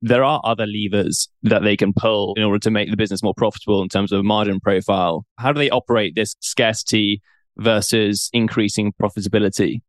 [0.00, 3.34] There are other levers that they can pull in order to make the business more
[3.34, 5.26] profitable in terms of margin profile.
[5.38, 7.22] How do they operate this scarcity
[7.58, 9.80] versus increasing profitability?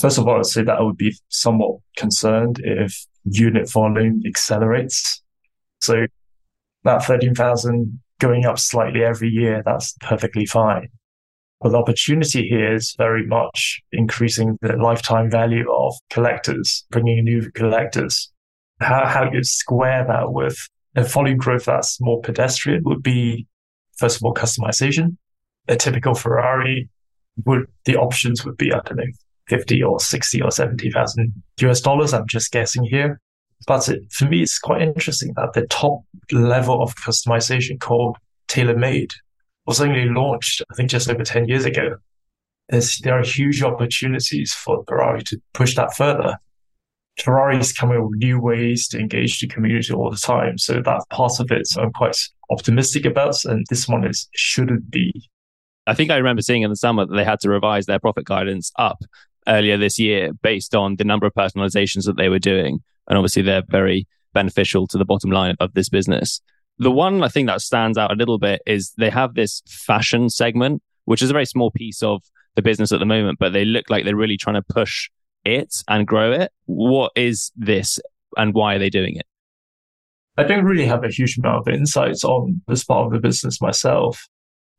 [0.00, 5.22] First of all, I'd say that I would be somewhat concerned if unit volume accelerates.
[5.80, 6.06] So
[6.84, 10.88] that 13,000 going up slightly every year, that's perfectly fine.
[11.60, 17.50] But the opportunity here is very much increasing the lifetime value of collectors, bringing new
[17.52, 18.32] collectors.
[18.80, 20.56] How, how you square that with
[20.96, 23.46] a volume growth that's more pedestrian would be,
[23.98, 25.18] first of all, customization.
[25.68, 26.88] A typical Ferrari
[27.44, 29.04] would, the options would be, I don't know,
[29.50, 32.14] 50 or 60 or 70,000 US dollars.
[32.14, 33.20] I'm just guessing here.
[33.66, 36.00] But it, for me, it's quite interesting that the top
[36.32, 38.16] level of customization called
[38.48, 39.12] tailor made
[39.66, 41.96] was only launched, I think, just over 10 years ago.
[42.70, 46.38] There's, there are huge opportunities for Ferrari to push that further.
[47.20, 50.56] Ferrari is coming with new ways to engage the community all the time.
[50.56, 52.16] So that part of it, I'm quite
[52.50, 53.44] optimistic about.
[53.44, 55.28] And this one is shouldn't be.
[55.86, 58.24] I think I remember seeing in the summer that they had to revise their profit
[58.24, 59.02] guidance up
[59.50, 62.78] earlier this year based on the number of personalizations that they were doing.
[63.08, 66.40] And obviously, they're very beneficial to the bottom line of this business.
[66.78, 70.30] The one I think that stands out a little bit is they have this fashion
[70.30, 72.22] segment, which is a very small piece of
[72.56, 75.10] the business at the moment, but they look like they're really trying to push
[75.44, 76.52] it and grow it.
[76.66, 77.98] What is this
[78.36, 79.26] and why are they doing it?
[80.36, 83.60] I don't really have a huge amount of insights on this part of the business
[83.60, 84.26] myself.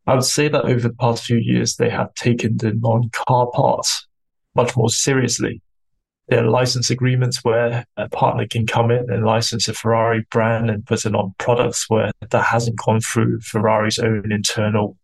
[0.07, 3.47] I would say that over the past few years, they have taken the non car
[3.53, 4.07] parts
[4.56, 5.62] much more seriously.
[6.28, 10.70] There are license agreements where a partner can come in and license a Ferrari brand
[10.70, 14.97] and put it on products where that hasn't gone through Ferrari's own internal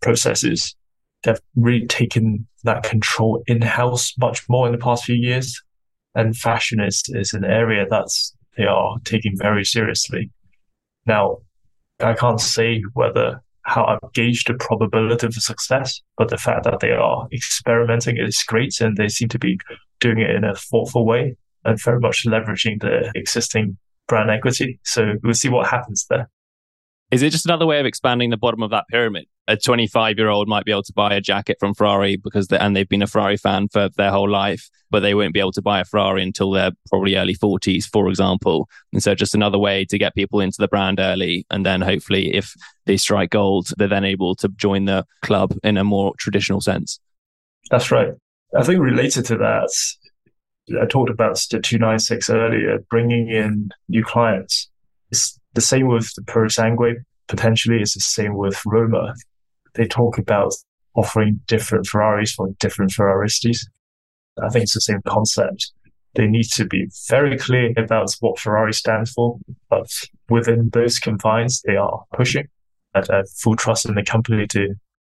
[0.00, 0.74] processes.
[1.22, 5.62] They've really taken that control in house much more in the past few years.
[6.14, 10.30] And fashion is, is an area that's they are taking very seriously.
[11.06, 11.38] Now,
[12.00, 16.80] I can't say whether how I've gauged the probability of success, but the fact that
[16.80, 19.58] they are experimenting is great and they seem to be
[20.00, 24.80] doing it in a thoughtful way and very much leveraging the existing brand equity.
[24.84, 26.28] So we'll see what happens there.
[27.10, 29.26] Is it just another way of expanding the bottom of that pyramid?
[29.48, 32.58] A 25 year old might be able to buy a jacket from Ferrari because they,
[32.58, 35.52] and they've been a Ferrari fan for their whole life, but they won't be able
[35.52, 38.68] to buy a Ferrari until they're probably early 40s, for example.
[38.92, 41.44] And so just another way to get people into the brand early.
[41.50, 42.54] And then hopefully if
[42.86, 47.00] they strike gold, they're then able to join the club in a more traditional sense.
[47.70, 48.12] That's right.
[48.56, 49.70] I think related to that,
[50.80, 54.70] I talked about the 296 earlier, bringing in new clients.
[55.10, 56.96] It's the same with the Purosangue.
[57.28, 59.14] Potentially, it's the same with Roma.
[59.74, 60.54] They talk about
[60.94, 63.66] offering different Ferraris for different Ferraristas.
[64.42, 65.72] I think it's the same concept.
[66.14, 69.38] They need to be very clear about what Ferrari stands for,
[69.70, 69.90] but
[70.28, 72.48] within those confines, they are pushing.
[72.94, 74.74] And have full trust in the company to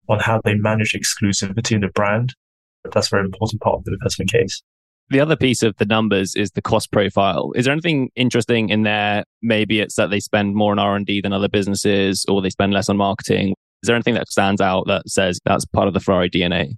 [0.07, 2.35] on how they manage exclusivity in the brand.
[2.83, 4.61] But that's a very important part of the investment case.
[5.09, 7.51] The other piece of the numbers is the cost profile.
[7.55, 9.23] Is there anything interesting in there?
[9.41, 12.89] Maybe it's that they spend more on R&D than other businesses or they spend less
[12.89, 13.55] on marketing.
[13.83, 16.77] Is there anything that stands out that says that's part of the Ferrari DNA?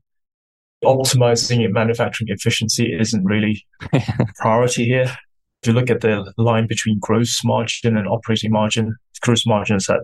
[0.84, 4.02] Optimizing manufacturing efficiency isn't really a
[4.38, 5.16] priority here.
[5.62, 9.88] If you look at the line between gross margin and operating margin, gross margin is
[9.88, 10.00] at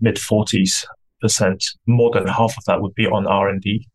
[0.00, 0.84] mid 40s
[1.22, 1.64] percent.
[1.86, 3.88] More than half of that would be on R&D.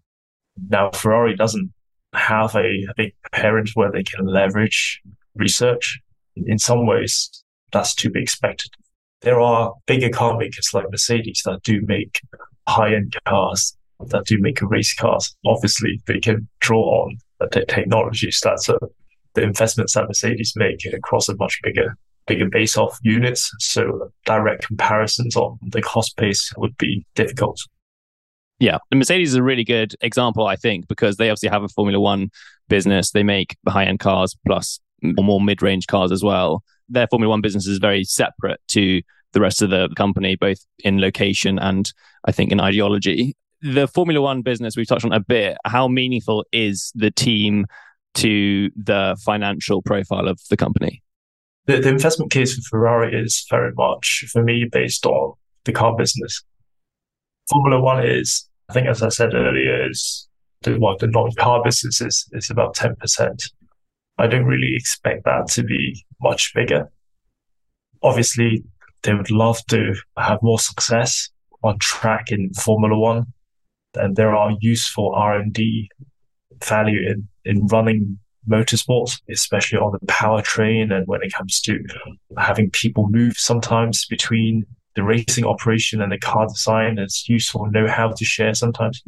[0.70, 1.72] Now, Ferrari doesn't
[2.16, 5.00] have a, a big parent where they can leverage
[5.36, 6.00] research.
[6.36, 7.30] In some ways,
[7.72, 8.72] that's to be expected.
[9.22, 12.22] There are bigger car makers like Mercedes that do make
[12.68, 13.76] high end cars,
[14.08, 15.36] that do make race cars.
[15.46, 18.86] Obviously, they can draw on the technologies that uh,
[19.34, 21.98] the investments that Mercedes make across a much bigger
[22.28, 23.52] bigger base of units.
[23.60, 27.60] So direct comparisons on the cost base would be difficult.
[28.60, 31.70] Yeah, the Mercedes is a really good example, I think, because they obviously have a
[31.70, 32.30] Formula One
[32.68, 33.12] business.
[33.12, 36.64] They make high end cars plus more mid range cars as well.
[36.90, 39.02] Their Formula One business is very separate to
[39.34, 41.92] the rest of the company, both in location and
[42.26, 43.36] I think in ideology.
[43.62, 45.58] The Formula One business we've touched on a bit.
[45.66, 47.66] How meaningful is the team
[48.16, 51.04] to the financial profile of the company?
[51.66, 55.34] The, the investment case for Ferrari is very much, for me, based on
[55.66, 56.44] the car business.
[57.50, 60.28] Formula One is, I think, as I said earlier, is
[60.62, 63.52] the, well, the non-car business is, is about 10%.
[64.18, 66.92] I don't really expect that to be much bigger.
[68.04, 68.64] Obviously,
[69.04, 71.30] they would love to have more success
[71.64, 73.34] on track in Formula One,
[73.96, 75.90] and there are useful R and D
[76.64, 81.80] value in in running motorsports, especially on the powertrain and when it comes to
[82.38, 84.66] having people move sometimes between
[84.96, 86.98] the racing operation and the car design.
[86.98, 89.04] It's useful know how to share sometimes.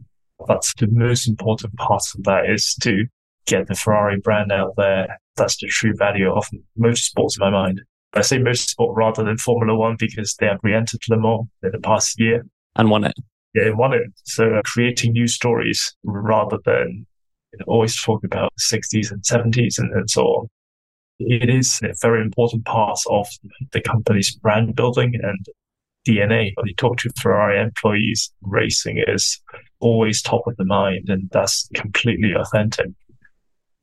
[0.48, 3.06] That's the most important part of that is to
[3.50, 5.20] get the Ferrari brand out there.
[5.36, 6.48] That's the true value of
[6.80, 7.82] motorsports in my mind.
[8.14, 11.80] I say motorsport rather than Formula One because they have re-entered Le Mans in the
[11.80, 12.44] past year
[12.76, 13.14] and won it.
[13.54, 14.12] Yeah, won it.
[14.24, 17.06] So uh, creating new stories rather than
[17.52, 20.48] you know, always talk about the 60s and 70s and, and so on.
[21.20, 23.28] It is a very important part of
[23.74, 25.46] the company's brand building and
[26.08, 26.52] DNA.
[26.56, 29.42] When you talk to Ferrari employees, racing is
[29.82, 32.88] always top of the mind, and that's completely authentic.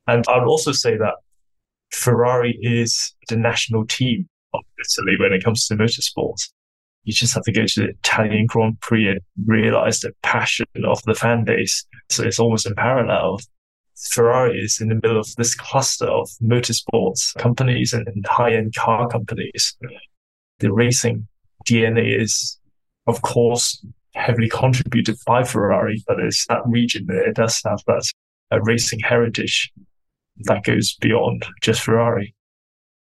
[0.07, 1.15] And I would also say that
[1.91, 6.49] Ferrari is the national team of Italy when it comes to motorsports.
[7.03, 11.01] You just have to go to the Italian Grand Prix and realize the passion of
[11.03, 11.85] the fan base.
[12.09, 13.43] So it's almost unparalleled.
[14.11, 19.07] Ferrari is in the middle of this cluster of motorsports companies and, high end car
[19.07, 19.75] companies.
[20.59, 21.27] The racing
[21.65, 22.59] DNA is,
[23.07, 23.83] of course,
[24.13, 27.05] heavily contributed by Ferrari, but it's that region.
[27.07, 28.11] That it does have that
[28.51, 29.71] a racing heritage
[30.41, 32.33] that goes beyond just Ferrari.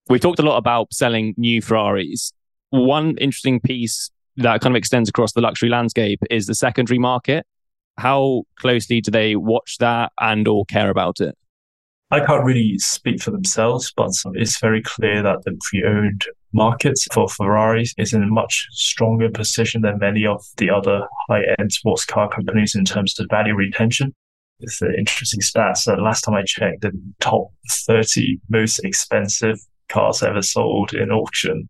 [0.09, 2.33] We talked a lot about selling new Ferraris.
[2.70, 7.47] One interesting piece that kind of extends across the luxury landscape is the secondary market.
[7.99, 11.37] How closely do they watch that and or care about it?
[12.12, 17.28] I can't really speak for themselves, but it's very clear that the pre-owned market for
[17.28, 22.28] Ferraris is in a much stronger position than many of the other high-end sports car
[22.28, 24.12] companies in terms of value retention.
[24.61, 25.79] It's an interesting stat.
[25.79, 29.59] So last time I checked, the top 30 most expensive
[29.89, 31.69] cars ever sold in auction,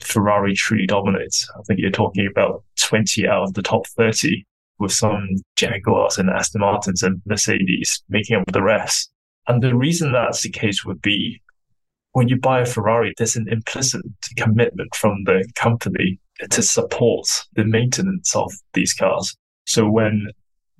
[0.00, 1.48] Ferrari truly dominates.
[1.58, 4.44] I think you're talking about 20 out of the top 30
[4.78, 9.10] with some Jaguars and Aston Martins and Mercedes making up the rest.
[9.48, 11.40] And the reason that's the case would be
[12.12, 14.02] when you buy a Ferrari, there's an implicit
[14.36, 16.18] commitment from the company
[16.50, 19.36] to support the maintenance of these cars.
[19.66, 20.28] So when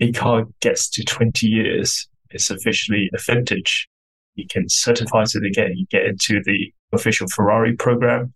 [0.00, 3.88] a car gets to 20 years, it's officially a vintage.
[4.34, 5.72] You can certify it again.
[5.74, 8.34] You get into the official Ferrari program.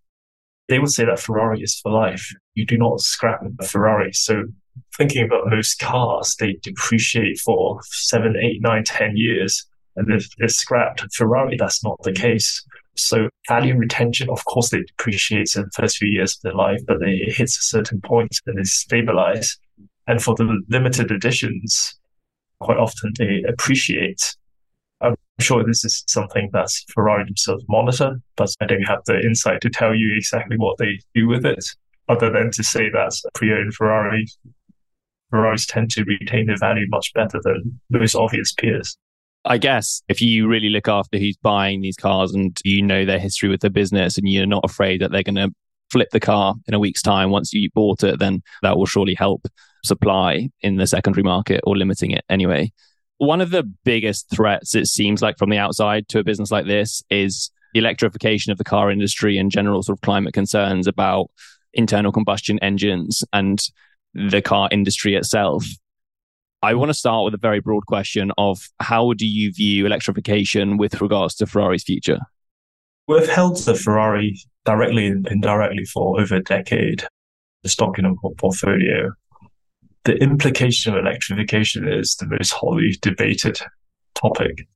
[0.69, 2.33] They would say that Ferrari is for life.
[2.55, 4.13] You do not scrap a Ferrari.
[4.13, 4.45] So
[4.97, 9.67] thinking about most cars, they depreciate for seven, eight, nine, ten years.
[9.97, 12.65] And if they're scrapped, Ferrari, that's not the case.
[12.97, 16.81] So value retention, of course, they depreciate in the first few years of their life,
[16.87, 19.59] but it hits a certain point and they stabilize.
[20.11, 21.95] And for the limited editions,
[22.59, 24.35] quite often they appreciate.
[25.01, 29.61] I'm sure this is something that Ferrari themselves monitor, but I don't have the insight
[29.61, 31.65] to tell you exactly what they do with it,
[32.09, 34.27] other than to say that pre-owned Ferrari
[35.31, 38.97] Ferraris tend to retain their value much better than most obvious peers.
[39.45, 43.21] I guess if you really look after who's buying these cars and you know their
[43.21, 45.53] history with the business and you're not afraid that they're going to
[45.93, 49.15] flip the car in a week's time once you bought it, then that will surely
[49.15, 49.47] help
[49.85, 52.73] supply in the secondary market or limiting it anyway.
[53.19, 56.67] One of the biggest threats, it seems like from the outside to a business like
[56.67, 61.31] this, is the electrification of the car industry and general sort of climate concerns about
[61.73, 63.63] internal combustion engines and
[64.15, 65.65] the car industry itself.
[66.63, 70.77] I want to start with a very broad question of how do you view electrification
[70.77, 72.19] with regards to Ferrari's future?
[73.07, 77.05] We've held the Ferrari directly and indirectly for over a decade,
[77.63, 79.13] the stock in our portfolio
[80.05, 83.59] the implication of electrification is the most hotly debated
[84.15, 84.67] topic.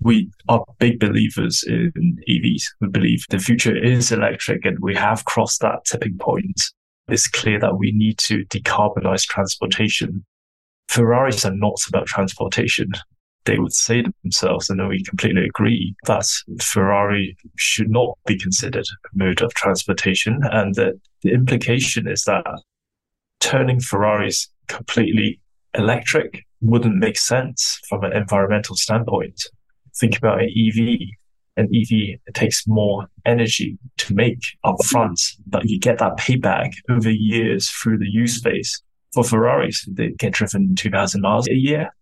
[0.00, 2.64] We are big believers in EVs.
[2.80, 6.60] We believe the future is electric and we have crossed that tipping point.
[7.08, 10.24] It's clear that we need to decarbonize transportation.
[10.88, 12.88] Ferraris are not about transportation.
[13.44, 16.26] They would say themselves, and we completely agree, that
[16.60, 20.40] Ferrari should not be considered a mode of transportation.
[20.50, 22.44] And that the implication is that
[23.40, 25.40] turning Ferraris completely
[25.74, 29.40] electric wouldn't make sense from an environmental standpoint.
[29.98, 30.98] Think about an EV.
[31.58, 37.70] An EV takes more energy to make upfront, but you get that payback over years
[37.70, 38.82] through the use phase.
[39.14, 41.94] For Ferraris, they get driven 2,000 miles a year.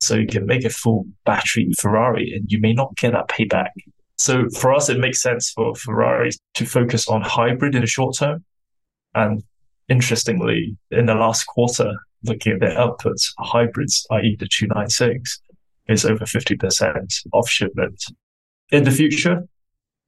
[0.00, 3.70] So you can make a full battery Ferrari and you may not get that payback.
[4.18, 8.16] So for us, it makes sense for Ferraris to focus on hybrid in the short
[8.18, 8.44] term
[9.14, 9.42] and
[9.90, 11.92] interestingly, in the last quarter,
[12.24, 14.36] looking at their outputs, hybrids, i.e.
[14.38, 15.42] the 296,
[15.88, 18.02] is over 50% of shipment.
[18.70, 19.42] In the future,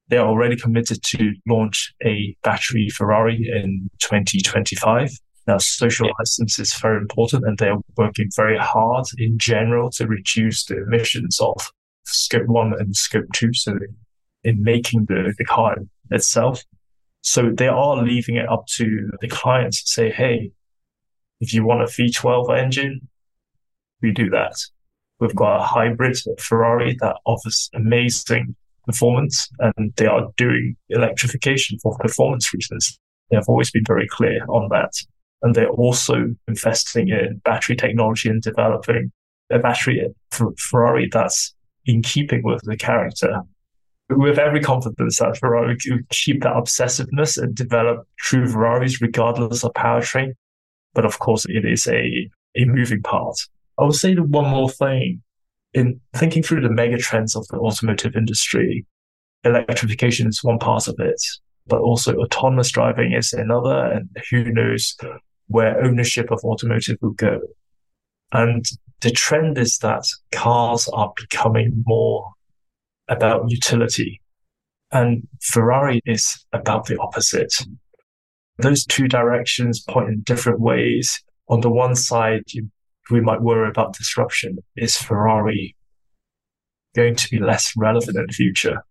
[0.08, 5.10] they are already committed to launch a battery Ferrari in 2025.
[5.48, 10.64] Now, social license is very important, and they're working very hard in general to reduce
[10.64, 11.56] the emissions of
[12.04, 13.52] scope one and scope two.
[13.52, 13.76] So,
[14.44, 15.76] in making the, the car
[16.10, 16.62] itself.
[17.22, 20.52] So, they are leaving it up to the clients to say, hey,
[21.40, 23.08] if you want a V12 engine,
[24.00, 24.54] we do that.
[25.20, 28.56] We've got a hybrid Ferrari that offers amazing
[28.86, 32.98] performance, and they are doing electrification for performance reasons.
[33.30, 34.92] They have always been very clear on that.
[35.42, 39.12] And they're also investing in battery technology and developing
[39.50, 40.12] a battery
[40.58, 41.54] Ferrari that's
[41.84, 43.40] in keeping with the character.
[44.16, 49.72] With every confidence that Ferrari will keep that obsessiveness and develop true Ferraris regardless of
[49.74, 50.32] powertrain.
[50.94, 53.36] But of course, it is a, a moving part.
[53.78, 55.22] I will say one more thing
[55.72, 58.84] in thinking through the mega trends of the automotive industry.
[59.44, 61.20] Electrification is one part of it,
[61.66, 63.86] but also autonomous driving is another.
[63.86, 64.96] And who knows
[65.46, 67.40] where ownership of automotive will go.
[68.32, 68.64] And
[69.00, 72.32] the trend is that cars are becoming more
[73.08, 74.20] about utility
[74.92, 77.52] and Ferrari is about the opposite.
[78.58, 81.20] Those two directions point in different ways.
[81.48, 82.70] On the one side, you,
[83.10, 84.58] we might worry about disruption.
[84.76, 85.74] Is Ferrari
[86.94, 88.84] going to be less relevant in the future?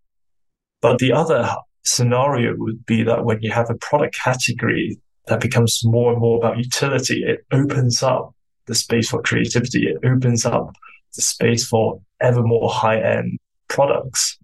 [0.80, 1.54] But the other
[1.84, 6.36] scenario would be that when you have a product category that becomes more and more
[6.36, 7.22] about utility.
[7.24, 8.34] It opens up
[8.66, 9.88] the space for creativity.
[9.88, 10.74] It opens up
[11.14, 13.38] the space for ever more high end
[13.72, 14.38] products.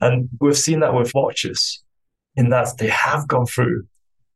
[0.00, 1.82] And we've seen that with watches
[2.36, 3.84] in that they have gone through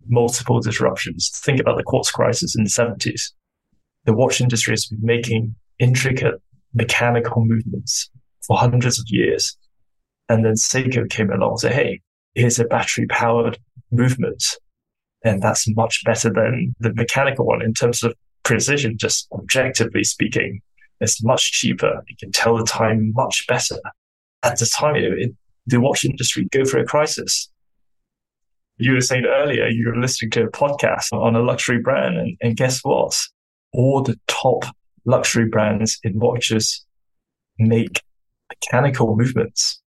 [0.07, 1.31] multiple disruptions.
[1.45, 3.33] Think about the quartz crisis in the 70s.
[4.05, 6.41] The watch industry has been making intricate
[6.73, 8.11] mechanical movements
[8.47, 9.57] for hundreds of years.
[10.29, 12.01] And then Seiko came along and said, Hey,
[12.35, 13.59] here's a battery powered
[13.91, 14.43] movement
[15.25, 20.61] and that's much better than the mechanical one in terms of precision, just objectively speaking.
[21.01, 22.03] It's much cheaper.
[22.09, 23.79] You can tell the time much better.
[24.43, 25.33] At the time, it,
[25.67, 27.51] the watch industry go through a crisis.
[28.79, 32.37] You were saying earlier, you were listening to a podcast on a luxury brand, and,
[32.41, 33.17] and guess what?
[33.73, 34.65] All the top
[35.05, 36.85] luxury brands in watches
[37.59, 38.03] make
[38.51, 39.81] mechanical movements.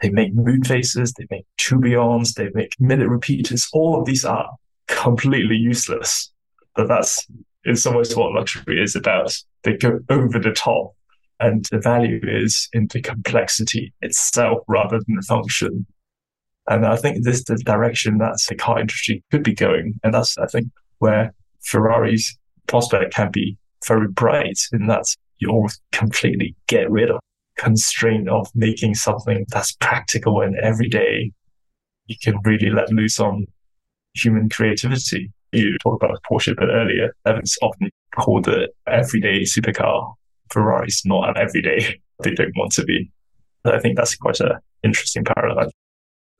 [0.00, 3.68] They make moon faces, they make tourbillons, they make minute repeaters.
[3.72, 4.48] All of these are
[4.86, 6.30] completely useless.
[6.76, 7.26] But that's
[7.64, 9.36] in some ways what luxury is about.
[9.64, 10.94] They go over the top
[11.40, 15.86] and the value is in the complexity itself rather than the function.
[16.68, 19.98] And I think this is the direction that the car industry could be going.
[20.02, 20.68] And that's, I think,
[20.98, 21.32] where
[21.62, 22.36] Ferrari's
[22.66, 25.04] prospect can be very bright in that
[25.38, 27.20] you almost completely get rid of
[27.56, 31.32] constraint of making something that's practical and everyday.
[32.06, 33.46] You can really let loose on
[34.14, 35.30] human creativity.
[35.52, 37.14] You talked about Porsche a bit earlier.
[37.26, 40.14] Evans often called the everyday supercar.
[40.50, 42.00] Ferrari's not an everyday.
[42.24, 43.12] They don't want to be.
[43.64, 45.70] I think that's quite an interesting paradigm.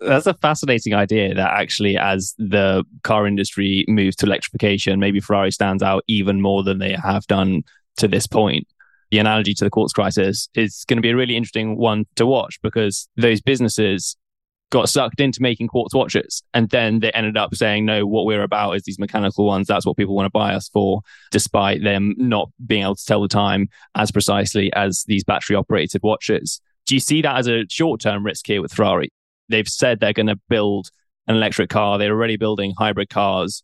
[0.01, 5.53] That's a fascinating idea that actually, as the car industry moves to electrification, maybe Ferrari
[5.53, 7.63] stands out even more than they have done
[7.99, 8.67] to this point.
[9.13, 12.27] The analogy to the quartz crisis is going to be a really interesting one to
[12.27, 14.17] watch because those businesses
[14.71, 16.43] got sucked into making quartz watches.
[16.53, 19.66] And then they ended up saying, no, what we're about is these mechanical ones.
[19.66, 21.01] That's what people want to buy us for,
[21.31, 26.03] despite them not being able to tell the time as precisely as these battery operated
[26.03, 26.61] watches.
[26.87, 29.11] Do you see that as a short term risk here with Ferrari?
[29.49, 30.91] They've said they're going to build
[31.27, 31.99] an electric car.
[31.99, 33.62] They're already building hybrid cars.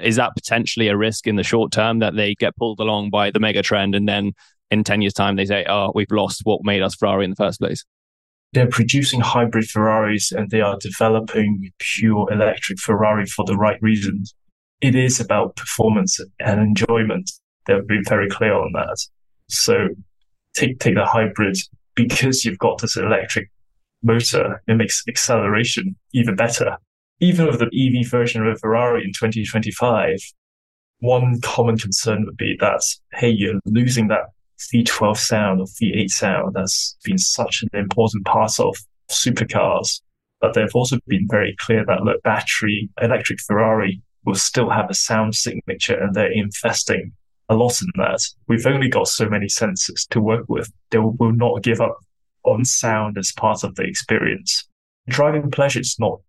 [0.00, 3.30] Is that potentially a risk in the short term that they get pulled along by
[3.30, 4.32] the mega trend and then
[4.70, 7.36] in 10 years' time they say, oh, we've lost what made us Ferrari in the
[7.36, 7.84] first place?
[8.52, 14.34] They're producing hybrid Ferraris and they are developing pure electric Ferrari for the right reasons.
[14.80, 17.30] It is about performance and enjoyment.
[17.66, 18.96] They've been very clear on that.
[19.48, 19.88] So
[20.54, 21.56] take, take the hybrid
[21.94, 23.50] because you've got this electric
[24.02, 24.62] motor.
[24.66, 26.76] It makes acceleration even better.
[27.20, 30.18] Even with the EV version of a Ferrari in 2025,
[30.98, 32.82] one common concern would be that,
[33.12, 34.26] hey, you're losing that
[34.72, 38.76] V12 sound or V8 sound that's been such an important part of
[39.10, 40.00] supercars.
[40.40, 44.94] But they've also been very clear that look, battery electric Ferrari will still have a
[44.94, 47.12] sound signature and they're investing
[47.48, 48.20] a lot in that.
[48.48, 50.72] We've only got so many sensors to work with.
[50.90, 51.98] They will not give up
[52.44, 54.68] on sound as part of the experience.
[55.08, 56.20] Driving pleasure is not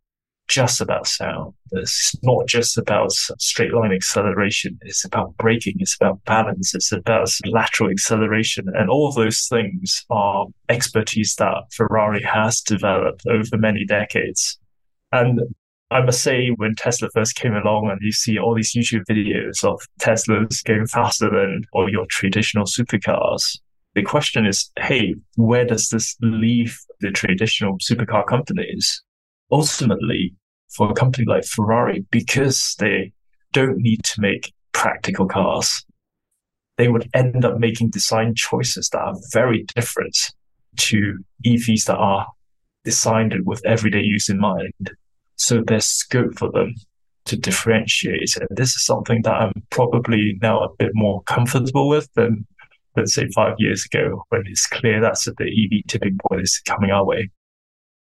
[0.48, 1.54] just about sound.
[1.72, 4.78] It's not just about straight line acceleration.
[4.82, 5.76] It's about braking.
[5.80, 6.76] It's about balance.
[6.76, 8.66] It's about lateral acceleration.
[8.74, 14.60] And all those things are expertise that Ferrari has developed over many decades.
[15.12, 15.40] And
[15.92, 19.64] I must say, when Tesla first came along and you see all these YouTube videos
[19.64, 23.60] of Teslas going faster than all your traditional supercars,
[23.94, 29.04] the question is, hey, where does this leave the traditional supercar companies?
[29.54, 30.34] Ultimately,
[30.76, 33.14] for a company like Ferrari, because they
[33.52, 35.86] don't need to make practical cars,
[36.78, 40.18] they would end up making design choices that are very different
[40.78, 42.26] to EVs that are
[42.84, 44.90] designed with everyday use in mind.
[45.36, 46.74] So there's scope for them
[47.26, 48.36] to differentiate.
[48.38, 52.48] And this is something that I'm probably now a bit more comfortable with than,
[52.98, 56.90] let's say, five years ago when it's clear that the EV tipping point is coming
[56.90, 57.30] our way.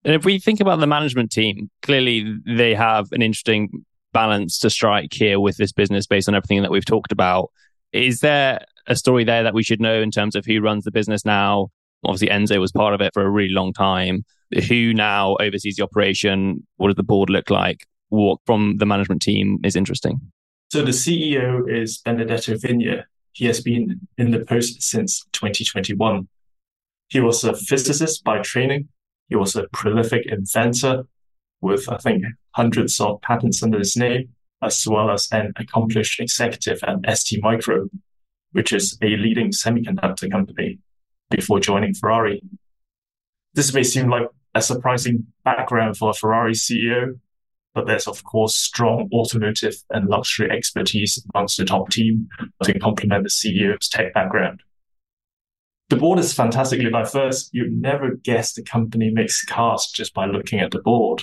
[0.04, 4.70] And if we think about the management team, clearly they have an interesting balance to
[4.70, 7.50] strike here with this business based on everything that we've talked about.
[7.92, 10.90] Is there a story there that we should know in terms of who runs the
[10.90, 11.68] business now?
[12.04, 14.24] Obviously, Enzo was part of it for a really long time
[14.68, 16.66] who now oversees the operation?
[16.76, 17.86] What does the board look like?
[18.08, 20.20] What from the management team is interesting?
[20.72, 23.04] So the CEO is Benedetto Vigna.
[23.32, 26.28] He has been in the post since 2021.
[27.08, 28.88] He was a physicist by training.
[29.28, 31.04] He was a prolific inventor
[31.60, 34.30] with, I think, hundreds of patents under his name,
[34.62, 37.88] as well as an accomplished executive at ST Micro,
[38.52, 40.78] which is a leading semiconductor company
[41.30, 42.42] before joining Ferrari.
[43.54, 47.18] This may seem like a surprising background for a Ferrari CEO,
[47.74, 52.28] but there's of course strong automotive and luxury expertise amongst the top team
[52.62, 54.62] to complement the CEO's tech background.
[55.92, 57.50] The board is fantastically diverse.
[57.52, 61.20] You'd never guess the company makes cars just by looking at the board.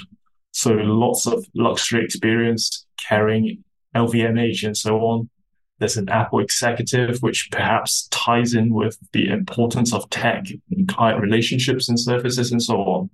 [0.52, 3.64] So lots of luxury experience carrying
[3.96, 5.32] LVMH and so on.
[5.80, 11.20] There's an Apple executive, which perhaps ties in with the importance of tech and client
[11.20, 13.10] relationships and services and so on.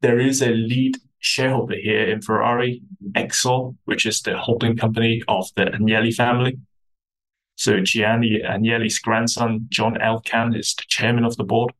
[0.00, 5.46] There is a lead shareholder here in Ferrari, Exor, which is the holding company of
[5.54, 6.58] the Agnelli family.
[7.56, 11.72] So Gianni Agnelli's grandson, John Elkann, is the chairman of the board.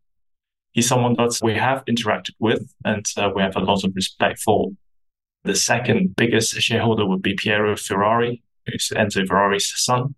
[0.72, 4.40] He's someone that we have interacted with and uh, we have a lot of respect
[4.40, 4.70] for.
[5.44, 10.14] The second biggest shareholder would be Piero Ferrari, who's Enzo Ferrari's son.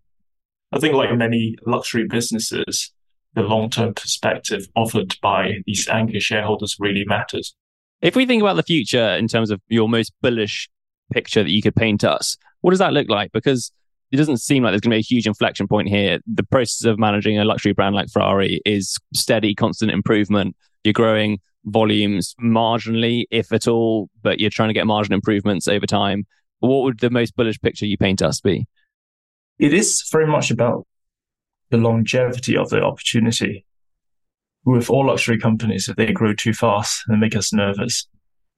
[0.72, 2.92] I think, like many luxury businesses,
[3.34, 7.54] the long term perspective offered by these anchor shareholders really matters.
[8.00, 10.68] If we think about the future in terms of your most bullish
[11.12, 13.32] picture that you could paint us, what does that look like?
[13.32, 13.72] Because
[14.10, 16.18] it doesn't seem like there's going to be a huge inflection point here.
[16.26, 20.56] The process of managing a luxury brand like Ferrari is steady, constant improvement.
[20.84, 25.86] You're growing volumes marginally, if at all, but you're trying to get margin improvements over
[25.86, 26.26] time
[26.60, 28.66] what would the most bullish picture you paint us be?
[29.58, 30.86] It is very much about
[31.70, 33.64] the longevity of the opportunity.
[34.64, 38.06] With all luxury companies, if they grow too fast and make us nervous,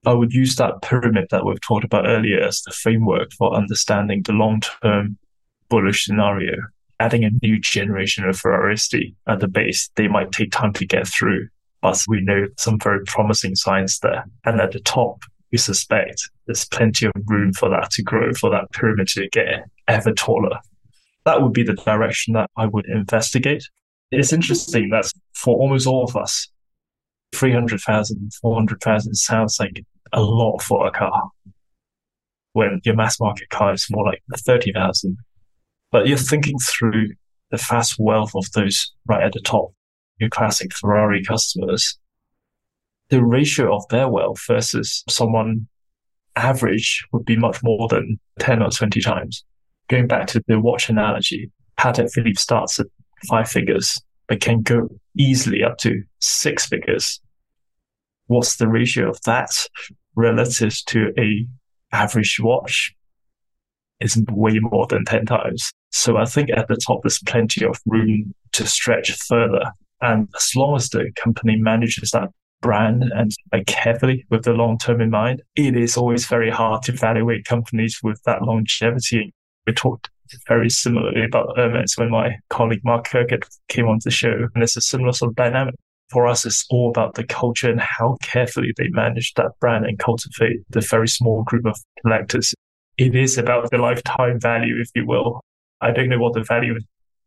[0.05, 4.23] I would use that pyramid that we've talked about earlier as the framework for understanding
[4.23, 5.19] the long term
[5.71, 6.57] bullish scenario.
[6.99, 11.09] Adding a new generation of Ferraristi at the base, they might take time to get
[11.09, 11.49] through,
[11.81, 14.27] but we know some very promising signs there.
[14.45, 18.51] And at the top, we suspect there's plenty of room for that to grow, for
[18.51, 20.59] that pyramid to get ever taller.
[21.25, 23.65] That would be the direction that I would investigate.
[24.11, 26.49] It's interesting that for almost all of us,
[27.35, 31.31] 300,000, 400,000 sounds like a lot for a car.
[32.53, 35.17] When your mass market car is more like 30,000.
[35.93, 37.15] But you're thinking through
[37.51, 39.73] the fast wealth of those right at the top,
[40.19, 41.99] your classic Ferrari customers
[43.11, 45.67] the ratio of their wealth versus someone
[46.37, 49.45] average would be much more than 10 or 20 times.
[49.89, 52.87] Going back to the watch analogy, Patek Philippe starts at
[53.29, 54.89] five figures, but can go
[55.19, 57.21] easily up to six figures.
[58.29, 59.51] What's the ratio of that
[60.15, 61.47] relative to a
[61.93, 62.95] average watch?
[64.01, 65.73] Is way more than 10 times.
[65.91, 69.73] So I think at the top, there's plenty of room to stretch further.
[70.01, 72.31] And as long as the company manages that
[72.63, 76.83] brand and like carefully with the long term in mind, it is always very hard
[76.83, 79.33] to evaluate companies with that longevity.
[79.67, 80.11] We talked
[80.47, 84.77] very similarly about Hermes when my colleague Mark Kirkett came on the show, and it's
[84.77, 85.75] a similar sort of dynamic.
[86.09, 89.99] For us, it's all about the culture and how carefully they manage that brand and
[89.99, 92.53] cultivate the very small group of collectors.
[92.99, 95.41] It is about the lifetime value, if you will.
[95.81, 96.79] I don't know what the value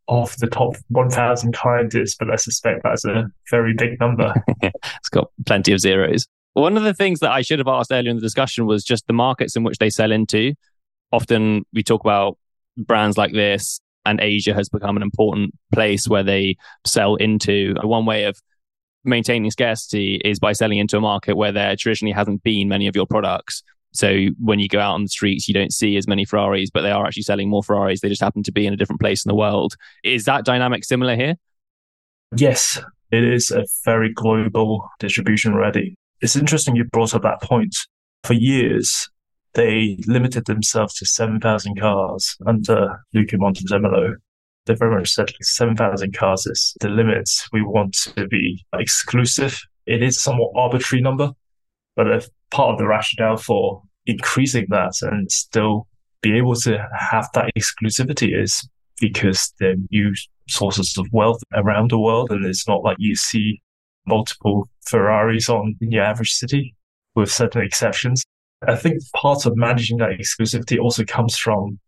[0.08, 4.34] of the top 1,000 clients is, but I suspect that's a very big number.
[4.62, 6.26] it's got plenty of zeros.
[6.52, 9.06] One of the things that I should have asked earlier in the discussion was just
[9.06, 10.54] the markets in which they sell into.
[11.10, 12.38] Often we talk about
[12.76, 17.74] brands like this, and Asia has become an important place where they sell into.
[17.82, 18.40] One way of
[19.04, 22.94] maintaining scarcity is by selling into a market where there traditionally hasn't been many of
[22.94, 23.62] your products.
[23.94, 26.82] So when you go out on the streets, you don't see as many Ferraris, but
[26.82, 28.00] they are actually selling more Ferraris.
[28.00, 29.76] They just happen to be in a different place in the world.
[30.02, 31.36] Is that dynamic similar here?
[32.36, 32.80] Yes,
[33.12, 35.96] it is a very global distribution already.
[36.20, 37.76] It's interesting you brought up that point.
[38.24, 39.08] For years,
[39.54, 44.14] they limited themselves to 7,000 cars under Luca Montezemolo.
[44.66, 47.30] They very much said 7,000 cars is the limit.
[47.52, 49.60] We want to be exclusive.
[49.86, 51.32] It is somewhat arbitrary number,
[51.94, 55.88] but a part of the rationale for increasing that and still
[56.22, 58.66] be able to have that exclusivity is
[59.00, 60.14] because they're new
[60.48, 62.30] sources of wealth around the world.
[62.30, 63.60] And it's not like you see
[64.06, 66.76] multiple Ferraris on in your average city
[67.16, 68.22] with certain exceptions.
[68.68, 71.80] I think part of managing that exclusivity also comes from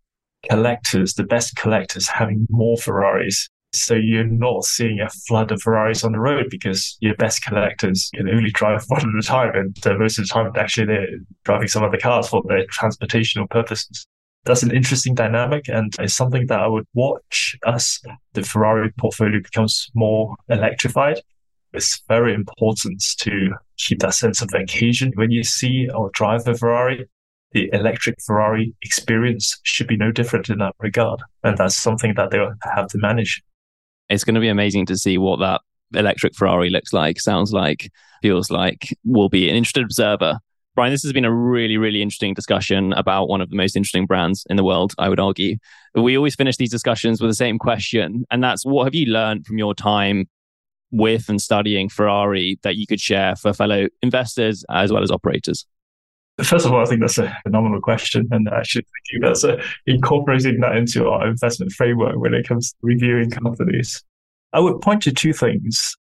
[0.51, 3.49] collectors, the best collectors having more Ferraris.
[3.81, 8.11] So you're not seeing a flood of Ferraris on the road because your best collectors
[8.15, 9.55] can only drive one at a time.
[9.55, 11.09] And uh, most of the time, actually, they're
[11.45, 14.07] driving some other cars for their transportational purposes.
[14.45, 17.99] That's an interesting dynamic and it's something that I would watch as
[18.33, 21.21] the Ferrari portfolio becomes more electrified
[21.77, 25.13] it's very important to keep that sense of occasion.
[25.15, 27.09] When you see or drive a Ferrari,
[27.53, 31.23] the electric Ferrari experience should be no different in that regard.
[31.45, 32.39] And that's something that they
[32.75, 33.43] have to manage.
[34.09, 35.61] It's going to be amazing to see what that
[35.95, 37.91] electric Ferrari looks like, sounds like,
[38.23, 38.97] feels like.
[39.05, 40.39] Will be an interested observer.
[40.75, 44.05] Brian, this has been a really, really interesting discussion about one of the most interesting
[44.05, 45.57] brands in the world, I would argue.
[45.95, 49.47] We always finish these discussions with the same question, and that's what have you learned
[49.47, 50.29] from your time
[50.91, 55.67] with and studying Ferrari that you could share for fellow investors as well as operators?
[56.43, 58.29] First of all, I think that's a phenomenal question.
[58.31, 62.73] And I should think that's a, incorporating that into our investment framework when it comes
[62.73, 64.05] to reviewing companies.
[64.53, 65.97] I would point to two things.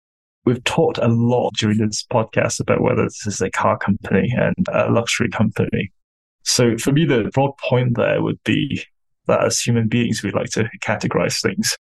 [0.44, 4.66] We've talked a lot during this podcast about whether this is a car company and
[4.72, 5.92] a luxury company.
[6.44, 8.82] So for me, the broad point there would be
[9.26, 11.76] that as human beings, we like to categorize things,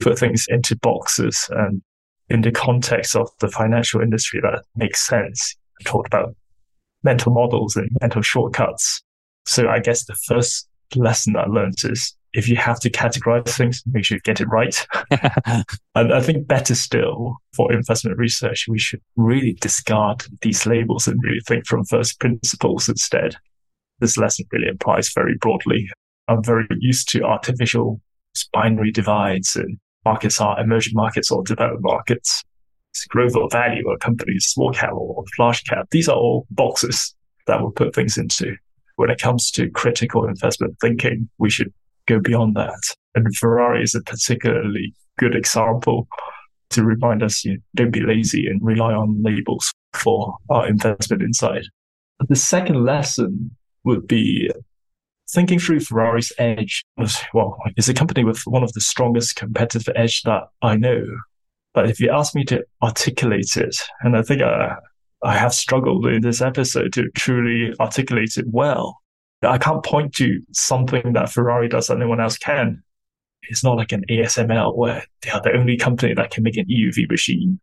[0.00, 1.82] put things into boxes and
[2.28, 5.56] in the context of the financial industry that makes sense.
[5.80, 6.34] I talked about
[7.04, 9.02] mental models and mental shortcuts.
[9.46, 13.82] So I guess the first lesson I learned is if you have to categorize things,
[13.86, 14.86] make sure you get it right.
[15.94, 21.22] and I think better still for investment research, we should really discard these labels and
[21.22, 23.36] really think from first principles instead.
[24.00, 25.88] This lesson really applies very broadly.
[26.26, 28.00] I'm very used to artificial
[28.52, 32.42] binary divides and markets are emerging markets or developed markets.
[33.08, 35.88] Growth or value or companies, small cap or large cap.
[35.90, 37.14] These are all boxes
[37.46, 38.56] that we'll put things into.
[38.96, 41.72] When it comes to critical investment thinking, we should
[42.06, 42.80] go beyond that.
[43.14, 46.08] And Ferrari is a particularly good example
[46.70, 51.22] to remind us you know, don't be lazy and rely on labels for our investment
[51.22, 51.64] insight.
[52.28, 53.50] The second lesson
[53.84, 54.50] would be
[55.30, 56.84] thinking through Ferrari's edge,
[57.32, 61.04] well, it's a company with one of the strongest competitive edge that I know.
[61.74, 64.76] But if you ask me to articulate it, and I think I,
[65.22, 69.00] I have struggled in this episode to truly articulate it well,
[69.42, 72.82] I can't point to something that Ferrari does that no one else can.
[73.50, 76.66] It's not like an ASML where they are the only company that can make an
[76.66, 77.60] EUV machine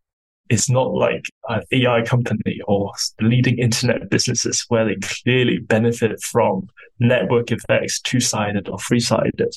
[0.51, 2.91] it's not like an AI company or
[3.21, 6.67] leading internet businesses where they clearly benefit from
[6.99, 9.55] network effects, two sided or three sided.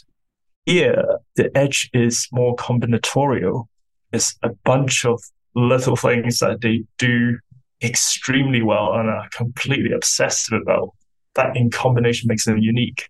[0.66, 3.66] Here, the edge is more combinatorial.
[4.14, 5.20] It's a bunch of
[5.56, 7.36] little things that they do
[7.82, 10.90] extremely well and are completely obsessive about.
[11.34, 13.08] That in combination makes them unique.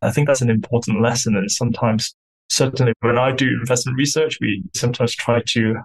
[0.00, 1.36] I think that's an important lesson.
[1.36, 2.14] And sometimes,
[2.48, 5.76] certainly when I do investment research, we sometimes try to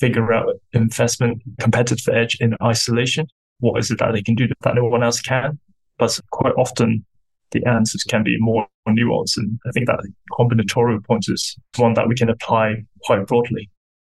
[0.00, 3.26] figure out investment competitive edge in isolation.
[3.60, 5.58] What is it that they can do that no one else can?
[5.98, 7.04] But quite often
[7.50, 9.36] the answers can be more nuanced.
[9.36, 10.00] And I think that
[10.32, 13.68] combinatorial point is one that we can apply quite broadly.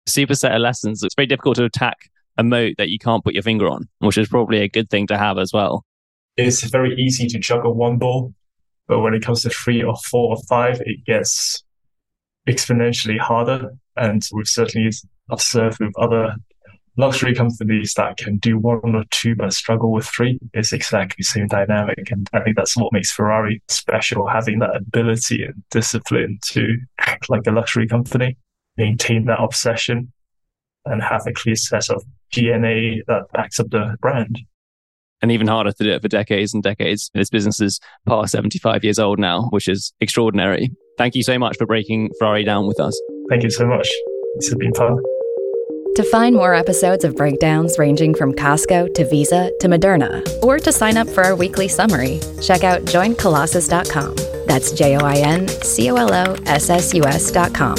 [0.06, 1.02] Super set of lessons.
[1.02, 4.18] It's very difficult to attack a moat that you can't put your finger on, which
[4.18, 5.84] is probably a good thing to have as well.
[6.36, 8.34] It's very easy to juggle one ball,
[8.88, 11.62] but when it comes to three or four or five, it gets
[12.48, 13.70] exponentially harder.
[13.96, 14.90] And we've certainly
[15.30, 16.34] observed with other
[16.96, 21.24] luxury companies that can do one or two but struggle with three It's exactly the
[21.24, 22.10] same dynamic.
[22.10, 27.30] And I think that's what makes Ferrari special, having that ability and discipline to act
[27.30, 28.36] like a luxury company,
[28.76, 30.12] maintain that obsession,
[30.84, 32.02] and have a clear set of
[32.34, 34.38] DNA that backs up the brand.
[35.20, 37.08] and even harder to do it for decades and decades.
[37.14, 40.72] This business is past 75 years old now, which is extraordinary.
[40.98, 43.00] Thank you so much for breaking Ferrari down with us.
[43.30, 43.88] Thank you so much.
[44.36, 44.98] This has been fun.
[45.94, 50.72] To find more episodes of breakdowns ranging from Costco to Visa to Moderna, or to
[50.72, 54.16] sign up for our weekly summary, check out joincolossus.com.
[54.46, 57.76] That's J O I N C O L O S S U S.com.